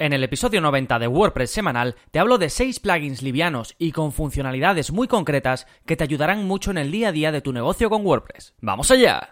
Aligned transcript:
En 0.00 0.12
el 0.12 0.22
episodio 0.22 0.60
90 0.60 1.00
de 1.00 1.08
WordPress 1.08 1.50
semanal 1.50 1.96
te 2.12 2.20
hablo 2.20 2.38
de 2.38 2.50
6 2.50 2.78
plugins 2.78 3.20
livianos 3.20 3.74
y 3.78 3.90
con 3.90 4.12
funcionalidades 4.12 4.92
muy 4.92 5.08
concretas 5.08 5.66
que 5.86 5.96
te 5.96 6.04
ayudarán 6.04 6.44
mucho 6.44 6.70
en 6.70 6.78
el 6.78 6.92
día 6.92 7.08
a 7.08 7.12
día 7.12 7.32
de 7.32 7.40
tu 7.40 7.52
negocio 7.52 7.90
con 7.90 8.06
WordPress. 8.06 8.54
¡Vamos 8.60 8.92
allá! 8.92 9.28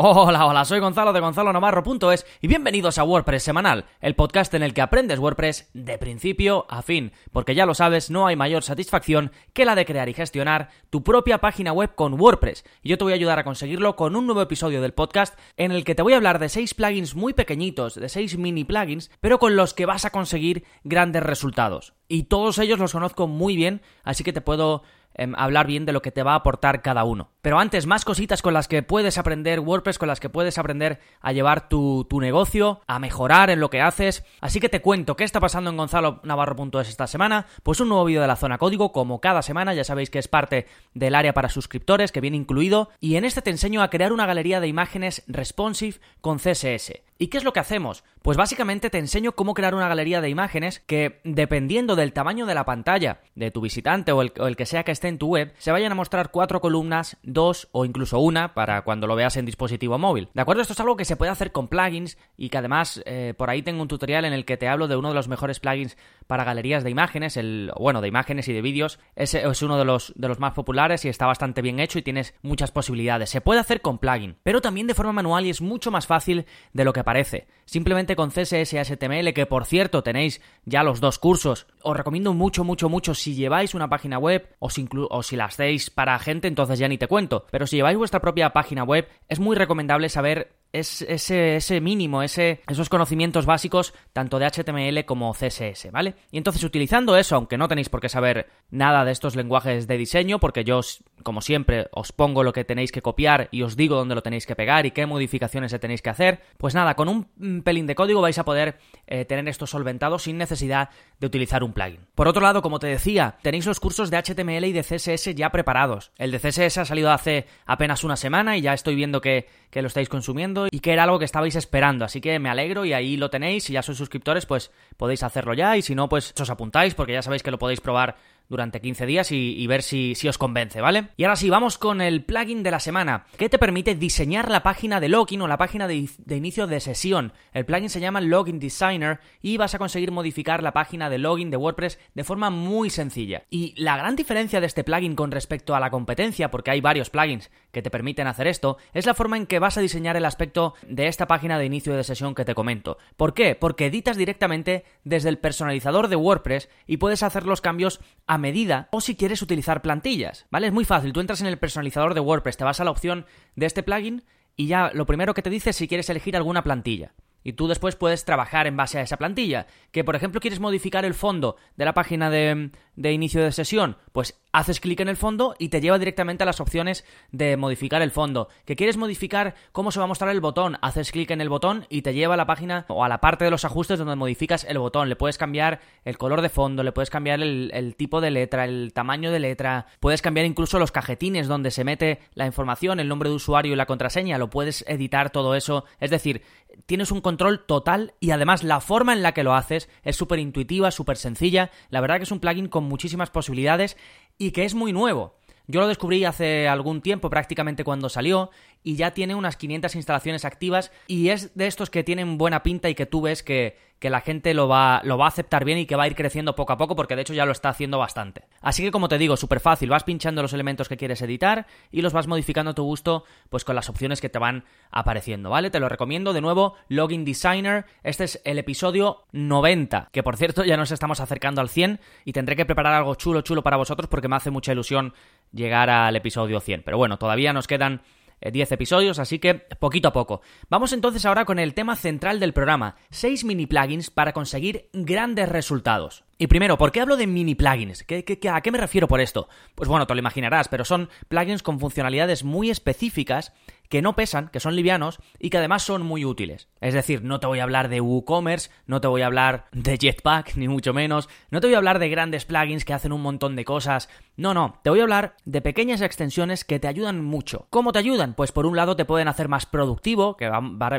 Hola, 0.00 0.46
hola, 0.46 0.64
soy 0.64 0.78
Gonzalo 0.78 1.12
de 1.12 1.18
Gonzalo 1.18 1.52
Navarro.es 1.52 2.24
y 2.40 2.46
bienvenidos 2.46 2.98
a 2.98 3.02
WordPress 3.02 3.42
Semanal, 3.42 3.86
el 4.00 4.14
podcast 4.14 4.54
en 4.54 4.62
el 4.62 4.72
que 4.72 4.80
aprendes 4.80 5.18
WordPress 5.18 5.70
de 5.74 5.98
principio 5.98 6.66
a 6.68 6.82
fin, 6.82 7.10
porque 7.32 7.56
ya 7.56 7.66
lo 7.66 7.74
sabes, 7.74 8.08
no 8.08 8.28
hay 8.28 8.36
mayor 8.36 8.62
satisfacción 8.62 9.32
que 9.54 9.64
la 9.64 9.74
de 9.74 9.84
crear 9.84 10.08
y 10.08 10.14
gestionar 10.14 10.68
tu 10.88 11.02
propia 11.02 11.38
página 11.38 11.72
web 11.72 11.96
con 11.96 12.14
WordPress. 12.14 12.64
Y 12.80 12.90
yo 12.90 12.96
te 12.96 13.02
voy 13.02 13.12
a 13.12 13.16
ayudar 13.16 13.40
a 13.40 13.44
conseguirlo 13.44 13.96
con 13.96 14.14
un 14.14 14.26
nuevo 14.26 14.40
episodio 14.40 14.80
del 14.80 14.94
podcast 14.94 15.36
en 15.56 15.72
el 15.72 15.82
que 15.82 15.96
te 15.96 16.02
voy 16.02 16.12
a 16.12 16.18
hablar 16.18 16.38
de 16.38 16.48
6 16.48 16.74
plugins 16.74 17.16
muy 17.16 17.32
pequeñitos, 17.32 17.96
de 17.96 18.08
6 18.08 18.38
mini 18.38 18.62
plugins, 18.62 19.10
pero 19.18 19.40
con 19.40 19.56
los 19.56 19.74
que 19.74 19.86
vas 19.86 20.04
a 20.04 20.10
conseguir 20.10 20.62
grandes 20.84 21.24
resultados. 21.24 21.94
Y 22.06 22.22
todos 22.22 22.58
ellos 22.60 22.78
los 22.78 22.92
conozco 22.92 23.26
muy 23.26 23.56
bien, 23.56 23.82
así 24.04 24.22
que 24.22 24.32
te 24.32 24.42
puedo 24.42 24.84
Em, 25.18 25.34
hablar 25.36 25.66
bien 25.66 25.84
de 25.84 25.92
lo 25.92 26.00
que 26.00 26.12
te 26.12 26.22
va 26.22 26.32
a 26.32 26.36
aportar 26.36 26.80
cada 26.80 27.02
uno. 27.02 27.32
Pero 27.40 27.58
antes, 27.58 27.86
más 27.86 28.04
cositas 28.04 28.42
con 28.42 28.52
las 28.52 28.66
que 28.66 28.82
puedes 28.82 29.16
aprender 29.16 29.60
WordPress, 29.60 29.98
con 29.98 30.08
las 30.08 30.18
que 30.18 30.28
puedes 30.28 30.58
aprender 30.58 31.00
a 31.20 31.32
llevar 31.32 31.68
tu, 31.68 32.06
negocio, 32.20 32.80
a 32.86 32.98
mejorar 32.98 33.50
en 33.50 33.60
lo 33.60 33.70
que 33.70 33.80
haces. 33.80 34.24
Así 34.40 34.58
que 34.58 34.68
te 34.68 34.82
cuento 34.82 35.16
qué 35.16 35.24
está 35.24 35.38
pasando 35.38 35.70
en 35.70 35.76
Gonzalo 35.76 36.20
Navarro.es 36.24 36.88
esta 36.88 37.06
semana. 37.06 37.46
Pues 37.62 37.80
un 37.80 37.88
nuevo 37.88 38.04
vídeo 38.04 38.20
de 38.20 38.26
la 38.26 38.36
zona 38.36 38.58
código, 38.58 38.90
como 38.90 39.20
cada 39.20 39.42
semana, 39.42 39.72
ya 39.72 39.84
sabéis 39.84 40.10
que 40.10 40.18
es 40.18 40.26
parte 40.26 40.66
del 40.94 41.14
área 41.14 41.32
para 41.32 41.48
suscriptores, 41.48 42.10
que 42.10 42.20
viene 42.20 42.36
incluido. 42.36 42.90
Y 43.00 43.14
en 43.14 43.24
este 43.24 43.40
te 43.40 43.50
enseño 43.50 43.82
a 43.82 43.90
crear 43.90 44.12
una 44.12 44.26
galería 44.26 44.60
de 44.60 44.68
imágenes 44.68 45.22
responsive 45.28 46.00
con 46.20 46.38
CSS. 46.38 47.08
¿Y 47.20 47.28
qué 47.28 47.38
es 47.38 47.44
lo 47.44 47.52
que 47.52 47.58
hacemos? 47.58 48.04
Pues 48.22 48.36
básicamente 48.36 48.90
te 48.90 48.98
enseño 48.98 49.32
cómo 49.32 49.54
crear 49.54 49.74
una 49.74 49.88
galería 49.88 50.20
de 50.20 50.28
imágenes 50.28 50.78
que, 50.78 51.20
dependiendo 51.24 51.96
del 51.96 52.12
tamaño 52.12 52.46
de 52.46 52.54
la 52.54 52.64
pantalla 52.64 53.20
de 53.34 53.50
tu 53.50 53.60
visitante 53.60 54.12
o 54.12 54.22
el, 54.22 54.56
que 54.56 54.66
sea 54.66 54.84
que 54.84 54.92
esté 54.92 55.08
en 55.08 55.18
tu 55.18 55.26
web, 55.26 55.52
se 55.58 55.72
vayan 55.72 55.90
a 55.90 55.96
mostrar 55.96 56.30
cuatro 56.30 56.60
columnas, 56.60 57.16
dos 57.38 57.68
o 57.70 57.84
incluso 57.84 58.18
una 58.18 58.52
para 58.52 58.82
cuando 58.82 59.06
lo 59.06 59.14
veas 59.14 59.36
en 59.36 59.46
dispositivo 59.46 59.96
móvil. 59.96 60.28
¿De 60.34 60.42
acuerdo? 60.42 60.60
Esto 60.60 60.72
es 60.72 60.80
algo 60.80 60.96
que 60.96 61.04
se 61.04 61.14
puede 61.14 61.30
hacer 61.30 61.52
con 61.52 61.68
plugins 61.68 62.18
y 62.36 62.48
que 62.48 62.58
además 62.58 63.00
eh, 63.06 63.32
por 63.38 63.48
ahí 63.48 63.62
tengo 63.62 63.80
un 63.80 63.86
tutorial 63.86 64.24
en 64.24 64.32
el 64.32 64.44
que 64.44 64.56
te 64.56 64.66
hablo 64.66 64.88
de 64.88 64.96
uno 64.96 65.10
de 65.10 65.14
los 65.14 65.28
mejores 65.28 65.60
plugins 65.60 65.96
para 66.28 66.44
galerías 66.44 66.84
de 66.84 66.90
imágenes, 66.90 67.36
el, 67.36 67.72
bueno, 67.76 68.00
de 68.00 68.06
imágenes 68.06 68.46
y 68.48 68.52
de 68.52 68.62
vídeos. 68.62 69.00
Ese 69.16 69.44
es 69.44 69.62
uno 69.62 69.78
de 69.78 69.84
los, 69.84 70.12
de 70.14 70.28
los 70.28 70.38
más 70.38 70.52
populares 70.52 71.04
y 71.04 71.08
está 71.08 71.26
bastante 71.26 71.62
bien 71.62 71.80
hecho 71.80 71.98
y 71.98 72.02
tienes 72.02 72.34
muchas 72.42 72.70
posibilidades. 72.70 73.30
Se 73.30 73.40
puede 73.40 73.60
hacer 73.60 73.80
con 73.80 73.98
plugin, 73.98 74.36
pero 74.42 74.60
también 74.60 74.86
de 74.86 74.94
forma 74.94 75.12
manual 75.12 75.46
y 75.46 75.50
es 75.50 75.60
mucho 75.60 75.90
más 75.90 76.06
fácil 76.06 76.46
de 76.72 76.84
lo 76.84 76.92
que 76.92 77.02
parece. 77.02 77.48
Simplemente 77.64 78.14
con 78.14 78.30
CSS 78.30 78.74
y 78.74 78.78
HTML, 78.78 79.32
que 79.32 79.46
por 79.46 79.64
cierto 79.64 80.02
tenéis 80.02 80.40
ya 80.64 80.82
los 80.82 81.00
dos 81.00 81.18
cursos, 81.18 81.66
os 81.82 81.96
recomiendo 81.96 82.34
mucho, 82.34 82.62
mucho, 82.62 82.88
mucho 82.88 83.14
si 83.14 83.34
lleváis 83.34 83.74
una 83.74 83.88
página 83.88 84.18
web 84.18 84.54
o 84.58 84.68
si, 84.68 84.86
o 84.92 85.22
si 85.22 85.34
la 85.36 85.46
hacéis 85.46 85.88
para 85.88 86.18
gente, 86.18 86.46
entonces 86.46 86.78
ya 86.78 86.88
ni 86.88 86.98
te 86.98 87.08
cuento. 87.08 87.46
Pero 87.50 87.66
si 87.66 87.76
lleváis 87.76 87.96
vuestra 87.96 88.20
propia 88.20 88.50
página 88.50 88.84
web, 88.84 89.08
es 89.28 89.40
muy 89.40 89.56
recomendable 89.56 90.10
saber 90.10 90.57
es 90.72 91.02
ese, 91.02 91.80
mínimo, 91.80 92.22
esos 92.22 92.88
conocimientos 92.88 93.46
básicos 93.46 93.94
tanto 94.12 94.38
de 94.38 94.46
HTML 94.46 95.04
como 95.04 95.32
CSS, 95.32 95.90
¿vale? 95.90 96.14
Y 96.30 96.38
entonces 96.38 96.62
utilizando 96.62 97.16
eso, 97.16 97.36
aunque 97.36 97.56
no 97.56 97.68
tenéis 97.68 97.88
por 97.88 98.00
qué 98.00 98.08
saber 98.08 98.48
nada 98.70 99.04
de 99.04 99.12
estos 99.12 99.36
lenguajes 99.36 99.86
de 99.86 99.96
diseño, 99.96 100.38
porque 100.38 100.64
yo, 100.64 100.80
como 101.22 101.40
siempre, 101.40 101.88
os 101.92 102.12
pongo 102.12 102.42
lo 102.42 102.52
que 102.52 102.64
tenéis 102.64 102.92
que 102.92 103.02
copiar 103.02 103.48
y 103.50 103.62
os 103.62 103.76
digo 103.76 103.96
dónde 103.96 104.14
lo 104.14 104.22
tenéis 104.22 104.46
que 104.46 104.56
pegar 104.56 104.86
y 104.86 104.90
qué 104.90 105.06
modificaciones 105.06 105.70
se 105.70 105.78
tenéis 105.78 106.02
que 106.02 106.10
hacer, 106.10 106.40
pues 106.56 106.74
nada, 106.74 106.94
con 106.94 107.08
un 107.08 107.62
pelín 107.62 107.86
de 107.86 107.94
código 107.94 108.20
vais 108.20 108.38
a 108.38 108.44
poder 108.44 108.78
eh, 109.06 109.24
tener 109.24 109.48
esto 109.48 109.66
solventado 109.66 110.18
sin 110.18 110.38
necesidad 110.38 110.90
de 111.18 111.26
utilizar 111.26 111.64
un 111.64 111.72
plugin. 111.72 112.00
Por 112.14 112.28
otro 112.28 112.42
lado, 112.42 112.62
como 112.62 112.78
te 112.78 112.86
decía, 112.86 113.36
tenéis 113.42 113.66
los 113.66 113.80
cursos 113.80 114.10
de 114.10 114.18
HTML 114.18 114.64
y 114.64 114.72
de 114.72 114.82
CSS 114.82 115.34
ya 115.34 115.50
preparados. 115.50 116.12
El 116.16 116.30
de 116.30 116.38
CSS 116.38 116.78
ha 116.78 116.84
salido 116.84 117.10
hace 117.10 117.46
apenas 117.66 118.04
una 118.04 118.16
semana 118.16 118.56
y 118.56 118.60
ya 118.60 118.74
estoy 118.74 118.94
viendo 118.94 119.20
que, 119.20 119.48
que 119.70 119.82
lo 119.82 119.88
estáis 119.88 120.08
consumiendo 120.08 120.66
y 120.70 120.80
que 120.80 120.92
era 120.92 121.04
algo 121.04 121.18
que 121.18 121.24
estabais 121.24 121.56
esperando. 121.56 122.04
Así 122.04 122.20
que 122.20 122.38
me 122.38 122.48
alegro 122.48 122.84
y 122.84 122.92
ahí 122.92 123.16
lo 123.16 123.30
tenéis. 123.30 123.64
Si 123.64 123.72
ya 123.72 123.82
sois 123.82 123.98
suscriptores, 123.98 124.46
pues 124.46 124.70
podéis 124.96 125.22
hacerlo 125.22 125.54
ya. 125.54 125.76
Y 125.76 125.82
si 125.82 125.94
no, 125.94 126.08
pues 126.08 126.34
os 126.38 126.50
apuntáis 126.50 126.94
porque 126.94 127.12
ya 127.12 127.22
sabéis 127.22 127.42
que 127.42 127.50
lo 127.50 127.58
podéis 127.58 127.80
probar 127.80 128.16
durante 128.48 128.80
15 128.80 129.06
días 129.06 129.32
y, 129.32 129.66
ver 129.66 129.82
si, 129.82 130.14
si, 130.14 130.28
os 130.28 130.38
convence, 130.38 130.80
¿vale? 130.80 131.08
Y 131.16 131.24
ahora 131.24 131.36
sí, 131.36 131.50
vamos 131.50 131.78
con 131.78 132.00
el 132.00 132.24
plugin 132.24 132.62
de 132.62 132.70
la 132.70 132.80
semana, 132.80 133.26
que 133.36 133.48
te 133.48 133.58
permite 133.58 133.94
diseñar 133.94 134.50
la 134.50 134.62
página 134.62 135.00
de 135.00 135.08
login 135.08 135.42
o 135.42 135.48
la 135.48 135.58
página 135.58 135.86
de, 135.86 136.08
de, 136.18 136.36
inicio 136.36 136.66
de 136.66 136.80
sesión. 136.80 137.32
El 137.52 137.66
plugin 137.66 137.90
se 137.90 138.00
llama 138.00 138.20
Login 138.20 138.58
Designer 138.58 139.20
y 139.42 139.56
vas 139.56 139.74
a 139.74 139.78
conseguir 139.78 140.10
modificar 140.12 140.62
la 140.62 140.72
página 140.72 141.10
de 141.10 141.18
login 141.18 141.50
de 141.50 141.56
WordPress 141.56 141.98
de 142.14 142.24
forma 142.24 142.50
muy 142.50 142.90
sencilla. 142.90 143.44
Y 143.50 143.74
la 143.76 143.96
gran 143.96 144.16
diferencia 144.16 144.60
de 144.60 144.66
este 144.66 144.84
plugin 144.84 145.14
con 145.14 145.30
respecto 145.30 145.74
a 145.74 145.80
la 145.80 145.90
competencia, 145.90 146.50
porque 146.50 146.70
hay 146.70 146.80
varios 146.80 147.10
plugins 147.10 147.50
que 147.72 147.82
te 147.82 147.90
permiten 147.90 148.26
hacer 148.26 148.46
esto, 148.46 148.78
es 148.94 149.04
la 149.04 149.14
forma 149.14 149.36
en 149.36 149.46
que 149.46 149.58
vas 149.58 149.76
a 149.76 149.82
diseñar 149.82 150.16
el 150.16 150.24
aspecto 150.24 150.74
de 150.86 151.06
esta 151.06 151.26
página 151.26 151.58
de 151.58 151.66
inicio 151.66 151.94
de 151.94 152.04
sesión 152.04 152.34
que 152.34 152.44
te 152.44 152.54
comento. 152.54 152.96
¿Por 153.16 153.34
qué? 153.34 153.54
Porque 153.54 153.86
editas 153.86 154.16
directamente 154.16 154.84
desde 155.04 155.28
el 155.28 155.38
personalizador 155.38 156.08
de 156.08 156.16
WordPress 156.16 156.68
y 156.86 156.96
puedes 156.96 157.22
hacer 157.22 157.44
los 157.44 157.60
cambios 157.60 158.00
a 158.26 158.37
medida 158.38 158.88
o 158.90 159.00
si 159.00 159.16
quieres 159.16 159.42
utilizar 159.42 159.82
plantillas, 159.82 160.46
¿vale? 160.50 160.68
Es 160.68 160.72
muy 160.72 160.84
fácil, 160.84 161.12
tú 161.12 161.20
entras 161.20 161.40
en 161.40 161.46
el 161.46 161.58
personalizador 161.58 162.14
de 162.14 162.20
WordPress, 162.20 162.56
te 162.56 162.64
vas 162.64 162.80
a 162.80 162.84
la 162.84 162.90
opción 162.90 163.26
de 163.56 163.66
este 163.66 163.82
plugin 163.82 164.24
y 164.56 164.66
ya 164.66 164.90
lo 164.94 165.06
primero 165.06 165.34
que 165.34 165.42
te 165.42 165.50
dice 165.50 165.70
es 165.70 165.76
si 165.76 165.88
quieres 165.88 166.08
elegir 166.10 166.36
alguna 166.36 166.64
plantilla. 166.64 167.12
Y 167.44 167.52
tú 167.52 167.68
después 167.68 167.96
puedes 167.96 168.24
trabajar 168.24 168.66
en 168.66 168.76
base 168.76 168.98
a 168.98 169.02
esa 169.02 169.16
plantilla. 169.16 169.66
Que 169.92 170.04
por 170.04 170.16
ejemplo 170.16 170.40
quieres 170.40 170.60
modificar 170.60 171.04
el 171.04 171.14
fondo 171.14 171.56
de 171.76 171.84
la 171.84 171.94
página 171.94 172.28
de, 172.28 172.70
de 172.96 173.12
inicio 173.12 173.42
de 173.42 173.52
sesión, 173.52 173.96
pues 174.12 174.38
haces 174.58 174.80
clic 174.80 175.00
en 175.00 175.08
el 175.08 175.16
fondo 175.16 175.54
y 175.58 175.68
te 175.68 175.80
lleva 175.80 175.98
directamente 175.98 176.42
a 176.42 176.46
las 176.46 176.60
opciones 176.60 177.04
de 177.30 177.56
modificar 177.56 178.02
el 178.02 178.10
fondo. 178.10 178.48
Que 178.64 178.76
quieres 178.76 178.96
modificar 178.96 179.54
cómo 179.72 179.92
se 179.92 180.00
va 180.00 180.04
a 180.04 180.08
mostrar 180.08 180.30
el 180.30 180.40
botón, 180.40 180.78
haces 180.82 181.12
clic 181.12 181.30
en 181.30 181.40
el 181.40 181.48
botón 181.48 181.86
y 181.88 182.02
te 182.02 182.12
lleva 182.12 182.34
a 182.34 182.36
la 182.36 182.46
página 182.46 182.84
o 182.88 183.04
a 183.04 183.08
la 183.08 183.20
parte 183.20 183.44
de 183.44 183.50
los 183.50 183.64
ajustes 183.64 183.98
donde 183.98 184.16
modificas 184.16 184.64
el 184.64 184.78
botón. 184.78 185.08
Le 185.08 185.16
puedes 185.16 185.38
cambiar 185.38 185.80
el 186.04 186.18
color 186.18 186.42
de 186.42 186.48
fondo, 186.48 186.82
le 186.82 186.92
puedes 186.92 187.10
cambiar 187.10 187.40
el, 187.40 187.70
el 187.72 187.94
tipo 187.94 188.20
de 188.20 188.30
letra, 188.30 188.64
el 188.64 188.92
tamaño 188.92 189.30
de 189.30 189.38
letra, 189.38 189.86
puedes 190.00 190.22
cambiar 190.22 190.46
incluso 190.46 190.78
los 190.78 190.90
cajetines 190.90 191.46
donde 191.46 191.70
se 191.70 191.84
mete 191.84 192.18
la 192.34 192.46
información, 192.46 192.98
el 192.98 193.08
nombre 193.08 193.28
de 193.28 193.36
usuario 193.36 193.72
y 193.72 193.76
la 193.76 193.86
contraseña, 193.86 194.38
lo 194.38 194.50
puedes 194.50 194.84
editar 194.88 195.30
todo 195.30 195.54
eso. 195.54 195.84
Es 196.00 196.10
decir, 196.10 196.42
tienes 196.86 197.10
un 197.10 197.20
control 197.20 197.64
total 197.64 198.14
y 198.20 198.30
además 198.30 198.62
la 198.64 198.80
forma 198.80 199.12
en 199.12 199.22
la 199.22 199.32
que 199.32 199.42
lo 199.42 199.54
haces 199.54 199.88
es 200.02 200.16
súper 200.16 200.38
intuitiva, 200.38 200.90
súper 200.90 201.16
sencilla. 201.16 201.70
La 201.90 202.00
verdad 202.00 202.16
que 202.16 202.24
es 202.24 202.32
un 202.32 202.40
plugin 202.40 202.68
con 202.68 202.84
muchísimas 202.84 203.30
posibilidades 203.30 203.96
y 204.38 204.52
que 204.52 204.64
es 204.64 204.74
muy 204.74 204.92
nuevo. 204.92 205.34
Yo 205.66 205.80
lo 205.80 205.88
descubrí 205.88 206.24
hace 206.24 206.66
algún 206.66 207.02
tiempo, 207.02 207.28
prácticamente 207.28 207.84
cuando 207.84 208.08
salió, 208.08 208.50
y 208.82 208.96
ya 208.96 209.12
tiene 209.12 209.34
unas 209.34 209.56
500 209.56 209.96
instalaciones 209.96 210.46
activas 210.46 210.90
y 211.06 211.28
es 211.28 211.54
de 211.56 211.66
estos 211.66 211.90
que 211.90 212.04
tienen 212.04 212.38
buena 212.38 212.62
pinta 212.62 212.88
y 212.88 212.94
que 212.94 213.04
tú 213.04 213.20
ves 213.20 213.42
que, 213.42 213.76
que 213.98 214.10
la 214.10 214.20
gente 214.20 214.54
lo 214.54 214.68
va, 214.68 215.00
lo 215.04 215.18
va 215.18 215.26
a 215.26 215.28
aceptar 215.28 215.64
bien 215.64 215.78
y 215.78 215.86
que 215.86 215.96
va 215.96 216.04
a 216.04 216.06
ir 216.06 216.14
creciendo 216.14 216.54
poco 216.54 216.72
a 216.72 216.76
poco 216.76 216.94
porque 216.94 217.16
de 217.16 217.22
hecho 217.22 217.34
ya 217.34 217.44
lo 217.44 217.52
está 217.52 217.68
haciendo 217.68 217.98
bastante. 217.98 218.44
Así 218.60 218.82
que 218.82 218.90
como 218.90 219.08
te 219.08 219.18
digo, 219.18 219.36
súper 219.36 219.60
fácil, 219.60 219.90
vas 219.90 220.04
pinchando 220.04 220.42
los 220.42 220.52
elementos 220.52 220.88
que 220.88 220.96
quieres 220.96 221.20
editar 221.22 221.66
y 221.90 222.02
los 222.02 222.12
vas 222.12 222.26
modificando 222.26 222.70
a 222.70 222.74
tu 222.74 222.84
gusto 222.84 223.24
pues 223.48 223.64
con 223.64 223.74
las 223.74 223.88
opciones 223.88 224.20
que 224.20 224.28
te 224.28 224.38
van 224.38 224.64
apareciendo, 224.90 225.50
¿vale? 225.50 225.70
Te 225.70 225.80
lo 225.80 225.88
recomiendo 225.88 226.32
de 226.32 226.40
nuevo, 226.40 226.74
Login 226.88 227.24
Designer, 227.24 227.86
este 228.02 228.24
es 228.24 228.40
el 228.44 228.58
episodio 228.58 229.24
90, 229.32 230.08
que 230.12 230.22
por 230.22 230.36
cierto 230.36 230.64
ya 230.64 230.76
nos 230.76 230.92
estamos 230.92 231.20
acercando 231.20 231.60
al 231.60 231.68
100 231.68 232.00
y 232.24 232.32
tendré 232.32 232.56
que 232.56 232.66
preparar 232.66 232.94
algo 232.94 233.14
chulo 233.16 233.42
chulo 233.42 233.62
para 233.62 233.76
vosotros 233.76 234.08
porque 234.08 234.28
me 234.28 234.36
hace 234.36 234.50
mucha 234.50 234.72
ilusión 234.72 235.12
llegar 235.52 235.90
al 235.90 236.14
episodio 236.16 236.60
100. 236.60 236.82
Pero 236.84 236.98
bueno, 236.98 237.18
todavía 237.18 237.52
nos 237.52 237.66
quedan 237.66 238.02
10 238.40 238.70
eh, 238.70 238.74
episodios, 238.74 239.18
así 239.18 239.38
que 239.38 239.54
poquito 239.54 240.08
a 240.08 240.12
poco. 240.12 240.40
Vamos 240.68 240.92
entonces 240.92 241.24
ahora 241.24 241.44
con 241.44 241.58
el 241.58 241.74
tema 241.74 241.96
central 241.96 242.40
del 242.40 242.52
programa, 242.52 242.96
6 243.10 243.44
mini 243.44 243.66
plugins 243.66 244.10
para 244.10 244.32
conseguir 244.32 244.88
grandes 244.92 245.48
resultados. 245.48 246.24
Y 246.40 246.46
primero, 246.46 246.78
¿por 246.78 246.92
qué 246.92 247.00
hablo 247.00 247.16
de 247.16 247.26
mini 247.26 247.56
plugins? 247.56 248.02
a 248.02 248.60
qué 248.60 248.70
me 248.70 248.78
refiero 248.78 249.08
por 249.08 249.20
esto? 249.20 249.48
Pues 249.74 249.88
bueno, 249.88 250.06
te 250.06 250.14
lo 250.14 250.20
imaginarás, 250.20 250.68
pero 250.68 250.84
son 250.84 251.08
plugins 251.28 251.64
con 251.64 251.80
funcionalidades 251.80 252.44
muy 252.44 252.70
específicas 252.70 253.52
que 253.88 254.02
no 254.02 254.16
pesan, 254.16 254.48
que 254.48 254.60
son 254.60 254.76
livianos 254.76 255.18
y 255.38 255.50
que 255.50 255.58
además 255.58 255.82
son 255.82 256.02
muy 256.02 256.24
útiles. 256.24 256.68
Es 256.80 256.94
decir, 256.94 257.22
no 257.22 257.40
te 257.40 257.46
voy 257.46 257.58
a 257.58 257.64
hablar 257.64 257.88
de 257.88 258.00
WooCommerce, 258.00 258.70
no 258.86 259.00
te 259.00 259.08
voy 259.08 259.22
a 259.22 259.26
hablar 259.26 259.66
de 259.72 259.96
Jetpack, 259.98 260.52
ni 260.56 260.68
mucho 260.68 260.92
menos, 260.92 261.28
no 261.50 261.60
te 261.60 261.66
voy 261.66 261.74
a 261.74 261.78
hablar 261.78 261.98
de 261.98 262.08
grandes 262.08 262.44
plugins 262.44 262.84
que 262.84 262.94
hacen 262.94 263.12
un 263.12 263.22
montón 263.22 263.56
de 263.56 263.64
cosas. 263.64 264.08
No, 264.36 264.54
no, 264.54 264.78
te 264.82 264.90
voy 264.90 265.00
a 265.00 265.02
hablar 265.02 265.34
de 265.44 265.60
pequeñas 265.60 266.00
extensiones 266.00 266.64
que 266.64 266.78
te 266.78 266.88
ayudan 266.88 267.24
mucho. 267.24 267.66
¿Cómo 267.70 267.92
te 267.92 267.98
ayudan? 267.98 268.34
Pues 268.34 268.52
por 268.52 268.66
un 268.66 268.76
lado 268.76 268.94
te 268.94 269.04
pueden 269.04 269.28
hacer 269.28 269.48
más 269.48 269.66
productivo, 269.66 270.36
que 270.36 270.48